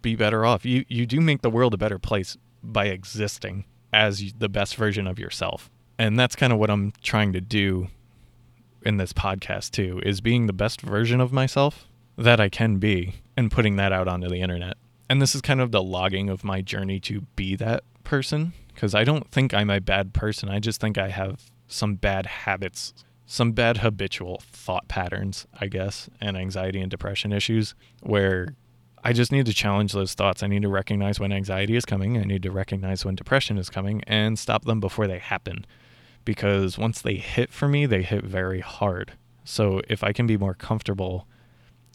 be 0.02 0.16
better 0.16 0.46
off. 0.46 0.66
You 0.66 0.86
you 0.88 1.06
do 1.06 1.22
make 1.22 1.42
the 1.42 1.50
world 1.50 1.74
a 1.74 1.78
better 1.78 2.00
place 2.00 2.38
by 2.64 2.88
existing 2.88 3.66
as 3.94 4.34
the 4.38 4.50
best 4.50 4.76
version 4.76 5.08
of 5.08 5.20
yourself. 5.20 5.70
And 5.98 6.20
that's 6.20 6.36
kind 6.36 6.54
of 6.54 6.60
what 6.60 6.70
I'm 6.70 6.94
trying 7.02 7.34
to 7.34 7.42
do 7.42 7.88
in 8.84 8.98
this 8.98 9.14
podcast 9.14 9.72
too 9.72 10.00
is 10.06 10.22
being 10.22 10.48
the 10.48 10.54
best 10.54 10.82
version 10.82 11.20
of 11.20 11.34
myself 11.34 11.88
that 12.18 12.40
I 12.40 12.50
can 12.50 12.78
be 12.78 13.16
and 13.38 13.52
putting 13.52 13.76
that 13.78 13.94
out 13.94 14.08
onto 14.08 14.28
the 14.28 14.42
internet. 14.42 14.76
And 15.10 15.22
this 15.22 15.36
is 15.36 15.42
kind 15.42 15.62
of 15.62 15.72
the 15.72 15.82
logging 15.82 16.30
of 16.30 16.44
my 16.44 16.62
journey 16.62 17.00
to 17.02 17.22
be 17.36 17.56
that 17.56 17.84
person 18.04 18.54
because 18.74 18.94
I 18.94 19.04
don't 19.04 19.30
think 19.32 19.54
I'm 19.54 19.70
a 19.70 19.80
bad 19.80 20.14
person. 20.14 20.50
I 20.50 20.60
just 20.60 20.82
think 20.82 20.98
I 20.98 21.10
have 21.10 21.50
some 21.68 21.96
bad 21.96 22.26
habits, 22.26 22.94
some 23.26 23.52
bad 23.52 23.78
habitual 23.78 24.42
thought 24.52 24.88
patterns, 24.88 25.48
I 25.60 25.68
guess, 25.68 26.10
and 26.20 26.36
anxiety 26.36 26.82
and 26.82 26.90
depression 26.92 27.32
issues 27.32 27.76
where 28.02 28.56
I 29.04 29.14
just 29.14 29.32
need 29.32 29.46
to 29.46 29.54
challenge 29.54 29.94
those 29.94 30.14
thoughts. 30.14 30.44
I 30.44 30.48
need 30.48 30.64
to 30.64 30.70
recognize 30.70 31.20
when 31.20 31.32
anxiety 31.32 31.76
is 31.76 31.86
coming. 31.86 32.18
I 32.18 32.24
need 32.24 32.44
to 32.44 32.52
recognize 32.52 33.06
when 33.06 33.16
depression 33.16 33.58
is 33.58 33.70
coming 33.70 34.04
and 34.08 34.38
stop 34.38 34.66
them 34.66 34.80
before 34.80 35.08
they 35.08 35.20
happen. 35.20 35.66
Because 36.26 36.78
once 36.78 37.02
they 37.02 37.16
hit 37.16 37.54
for 37.54 37.70
me, 37.70 37.86
they 37.86 38.02
hit 38.02 38.26
very 38.26 38.60
hard. 38.60 39.14
So 39.46 39.82
if 39.88 40.04
I 40.04 40.12
can 40.12 40.28
be 40.28 40.36
more 40.36 40.54
comfortable 40.54 41.26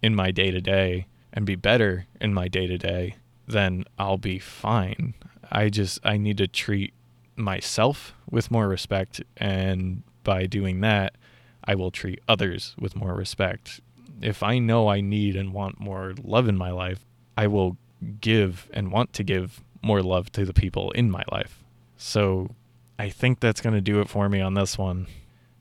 in 0.03 0.15
my 0.15 0.31
day 0.31 0.51
to 0.51 0.61
day 0.61 1.07
and 1.33 1.47
be 1.47 1.55
better 1.55 2.07
in 2.21 2.35
my 2.35 2.49
day 2.49 2.67
to 2.67 2.79
day, 2.79 3.17
then 3.47 3.85
I'll 3.99 4.19
be 4.19 4.39
fine. 4.39 5.15
I 5.51 5.69
just, 5.69 5.99
I 6.05 6.17
need 6.17 6.39
to 6.39 6.47
treat 6.47 6.95
myself 7.37 8.15
with 8.31 8.51
more 8.51 8.69
respect. 8.69 9.23
And 9.37 10.03
by 10.25 10.47
doing 10.47 10.81
that, 10.81 11.17
I 11.65 11.75
will 11.75 11.91
treat 11.91 12.21
others 12.29 12.75
with 12.79 12.97
more 12.97 13.15
respect 13.15 13.81
if 14.23 14.43
I 14.43 14.59
know 14.59 14.89
I 14.89 15.01
need 15.01 15.37
and 15.37 15.53
want 15.53 15.81
more 15.81 16.15
love 16.23 16.49
in 16.49 16.57
my 16.57 16.71
life, 16.71 17.05
I 17.37 17.49
will 17.49 17.77
give 18.21 18.71
and 18.73 18.91
want 18.91 19.13
to 19.15 19.25
give 19.25 19.63
more 19.83 20.03
love 20.03 20.31
to 20.33 20.45
the 20.45 20.55
people 20.55 20.93
in 20.93 21.11
my 21.11 21.25
life. 21.31 21.63
So 21.97 22.55
I 22.99 23.11
think 23.11 23.41
that's 23.41 23.61
going 23.61 23.75
to 23.75 23.81
do 23.81 24.01
it 24.01 24.09
for 24.09 24.29
me 24.29 24.41
on 24.41 24.55
this 24.55 24.79
one. 24.79 25.09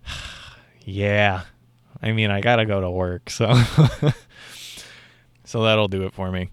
yeah. 0.86 1.42
I 2.02 2.12
mean, 2.12 2.32
I 2.32 2.42
got 2.42 2.58
to 2.58 2.66
go 2.66 2.82
to 2.82 2.90
work, 2.90 3.30
so 3.30 3.48
so 5.52 5.64
that'll 5.64 5.90
do 5.90 6.04
it 6.04 6.14
for 6.14 6.32
me. 6.32 6.50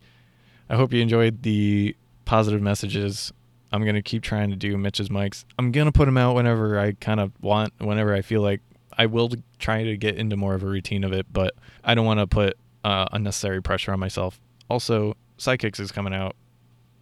I 0.68 0.74
hope 0.74 0.92
you 0.92 1.00
enjoyed 1.00 1.42
the 1.42 1.96
positive 2.24 2.60
messages. 2.60 3.32
I'm 3.70 3.82
going 3.84 3.94
to 3.94 4.02
keep 4.02 4.22
trying 4.22 4.50
to 4.50 4.56
do 4.56 4.76
Mitch's 4.76 5.08
mics. 5.08 5.44
I'm 5.58 5.70
going 5.70 5.86
to 5.86 5.92
put 5.92 6.06
them 6.06 6.16
out 6.16 6.34
whenever 6.34 6.78
I 6.78 6.92
kind 6.92 7.20
of 7.20 7.32
want, 7.40 7.72
whenever 7.78 8.12
I 8.12 8.22
feel 8.22 8.42
like 8.42 8.60
I 8.96 9.06
will 9.06 9.30
try 9.60 9.84
to 9.84 9.96
get 9.96 10.16
into 10.16 10.36
more 10.36 10.54
of 10.54 10.64
a 10.64 10.66
routine 10.66 11.04
of 11.04 11.12
it, 11.12 11.26
but 11.32 11.54
I 11.84 11.94
don't 11.94 12.06
want 12.06 12.18
to 12.18 12.26
put 12.26 12.58
uh, 12.82 13.06
unnecessary 13.12 13.62
pressure 13.62 13.92
on 13.92 14.00
myself. 14.00 14.40
Also, 14.68 15.16
Sidekicks 15.38 15.78
is 15.78 15.92
coming 15.92 16.12
out 16.12 16.34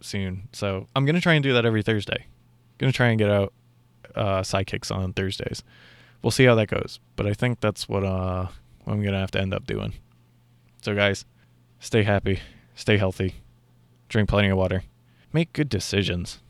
soon, 0.01 0.47
so 0.53 0.85
I'm 0.95 1.05
gonna 1.05 1.19
try 1.19 1.33
and 1.33 1.43
do 1.43 1.53
that 1.53 1.65
every 1.65 1.81
Thursday. 1.81 2.27
Gonna 2.77 2.91
try 2.91 3.07
and 3.07 3.17
get 3.17 3.31
out 3.31 3.51
uh, 4.13 4.41
Sidekicks 4.41 4.95
on 4.95 5.13
Thursdays, 5.13 5.63
we'll 6.21 6.31
see 6.31 6.45
how 6.45 6.53
that 6.55 6.67
goes. 6.67 6.99
But 7.15 7.25
I 7.25 7.33
think 7.33 7.59
that's 7.59 7.89
what 7.89 8.03
uh 8.03 8.47
what 8.83 8.93
I'm 8.93 9.03
gonna 9.03 9.19
have 9.19 9.31
to 9.31 9.41
end 9.41 9.53
up 9.53 9.65
doing. 9.65 9.93
So 10.83 10.93
guys, 10.93 11.25
stay 11.79 12.03
happy, 12.03 12.39
stay 12.75 12.97
healthy, 12.97 13.35
drink 14.09 14.29
plenty 14.29 14.49
of 14.49 14.57
water, 14.57 14.83
make 15.33 15.53
good 15.53 15.69
decisions. 15.69 16.39